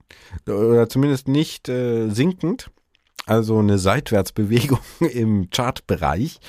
oder 0.46 0.88
zumindest 0.88 1.28
nicht 1.28 1.68
äh, 1.68 2.08
sinkend. 2.08 2.70
Also 3.26 3.58
eine 3.58 3.78
Seitwärtsbewegung 3.78 4.80
im 5.00 5.48
Chartbereich. 5.50 6.40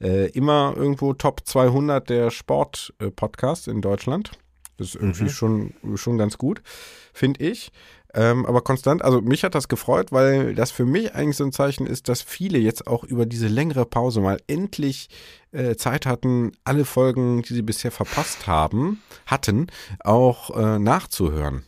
Äh, 0.00 0.30
immer 0.30 0.72
irgendwo 0.76 1.12
Top 1.12 1.42
200 1.44 2.08
der 2.08 2.30
Sport-Podcasts 2.30 3.66
in 3.66 3.82
Deutschland. 3.82 4.32
Das 4.76 4.88
ist 4.88 4.94
irgendwie 4.96 5.24
mhm. 5.24 5.28
schon, 5.28 5.74
schon 5.94 6.18
ganz 6.18 6.38
gut, 6.38 6.62
finde 7.12 7.44
ich. 7.44 7.70
Ähm, 8.14 8.46
aber 8.46 8.60
konstant, 8.60 9.02
also 9.02 9.20
mich 9.20 9.42
hat 9.42 9.56
das 9.56 9.66
gefreut, 9.66 10.12
weil 10.12 10.54
das 10.54 10.70
für 10.70 10.84
mich 10.84 11.14
eigentlich 11.14 11.36
so 11.36 11.44
ein 11.44 11.52
Zeichen 11.52 11.86
ist, 11.86 12.08
dass 12.08 12.22
viele 12.22 12.58
jetzt 12.58 12.86
auch 12.86 13.02
über 13.02 13.26
diese 13.26 13.48
längere 13.48 13.84
Pause 13.86 14.20
mal 14.20 14.40
endlich 14.46 15.08
äh, 15.50 15.74
Zeit 15.74 16.06
hatten, 16.06 16.52
alle 16.62 16.84
Folgen, 16.84 17.42
die 17.42 17.54
sie 17.54 17.62
bisher 17.62 17.90
verpasst 17.90 18.46
haben, 18.46 19.02
hatten, 19.26 19.66
auch 19.98 20.56
äh, 20.56 20.78
nachzuhören. 20.78 21.64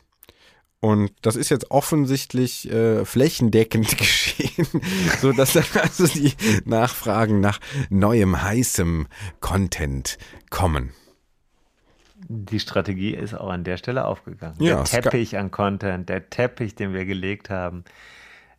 Und 0.78 1.10
das 1.22 1.34
ist 1.34 1.48
jetzt 1.48 1.72
offensichtlich 1.72 2.70
äh, 2.70 3.04
flächendeckend 3.04 3.98
geschehen, 3.98 4.66
so 5.20 5.32
dass 5.32 5.54
dann 5.54 5.64
also 5.82 6.06
die 6.06 6.32
Nachfragen 6.64 7.40
nach 7.40 7.58
neuem 7.90 8.40
heißem 8.40 9.08
Content 9.40 10.16
kommen. 10.50 10.92
Die 12.28 12.60
Strategie 12.60 13.14
ist 13.14 13.34
auch 13.34 13.50
an 13.50 13.64
der 13.64 13.76
Stelle 13.76 14.04
aufgegangen. 14.04 14.56
Ja, 14.60 14.82
der 14.82 14.84
Teppich 14.84 15.36
an 15.38 15.50
Content, 15.50 16.08
der 16.08 16.28
Teppich, 16.28 16.74
den 16.74 16.92
wir 16.92 17.04
gelegt 17.04 17.50
haben, 17.50 17.84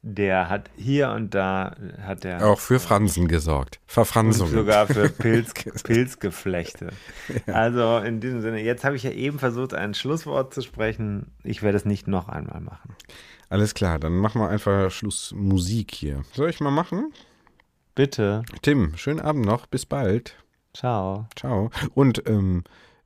der 0.02 0.50
hat 0.50 0.70
hier 0.78 1.10
und 1.12 1.34
da 1.34 1.76
hat 2.02 2.24
der 2.24 2.46
auch 2.46 2.60
für 2.60 2.80
Fransen 2.80 3.28
gesorgt, 3.28 3.80
Verfransungen. 3.88 4.54
sogar 4.54 4.88
für 4.88 5.10
Pilz, 5.10 5.54
Pilzgeflechte. 5.84 6.92
Ja. 7.46 7.54
Also 7.54 7.98
in 7.98 8.22
diesem 8.22 8.42
Sinne, 8.42 8.62
jetzt 8.62 8.86
habe 8.86 8.96
ich 8.96 9.04
ja 9.04 9.12
eben 9.12 9.40
versucht, 9.40 9.74
ein 9.74 9.94
Schlusswort 9.94 10.54
zu 10.54 10.62
sprechen. 10.62 11.32
Ich 11.44 11.62
werde 11.62 11.78
es 11.78 11.86
nicht 11.86 12.08
noch 12.08 12.30
einmal 12.30 12.62
machen. 12.62 12.96
Alles 13.50 13.74
klar, 13.74 14.00
dann 14.00 14.14
machen 14.14 14.42
wir 14.42 14.50
einfach 14.50 14.92
Schlussmusik 14.92 15.94
hier. 15.94 16.24
Soll 16.34 16.50
ich 16.50 16.60
mal 16.60 16.72
machen? 16.72 17.12
Bitte. 17.96 18.44
Tim, 18.62 18.96
schönen 18.96 19.20
Abend 19.20 19.46
noch. 19.46 19.66
Bis 19.66 19.86
bald. 19.86 20.36
Ciao. 20.74 21.28
Ciao. 21.36 21.72
Und 21.96 22.28
ähm, 22.30 22.64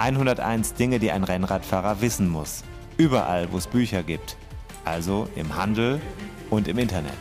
101 0.00 0.74
Dinge, 0.74 0.98
die 0.98 1.10
ein 1.10 1.24
Rennradfahrer 1.24 2.00
wissen 2.00 2.26
muss. 2.28 2.64
Überall, 2.96 3.52
wo 3.52 3.58
es 3.58 3.66
Bücher 3.66 4.02
gibt. 4.02 4.36
Also 4.84 5.28
im 5.36 5.54
Handel 5.56 6.00
und 6.48 6.68
im 6.68 6.78
Internet. 6.78 7.12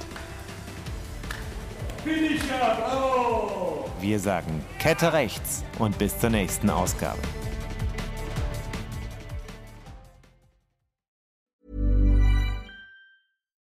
Wir 4.00 4.20
sagen 4.20 4.64
Kette 4.80 5.12
rechts 5.12 5.66
und 5.78 5.98
bis 5.98 6.18
zur 6.20 6.30
nächsten 6.30 6.70
Ausgabe. 6.70 7.20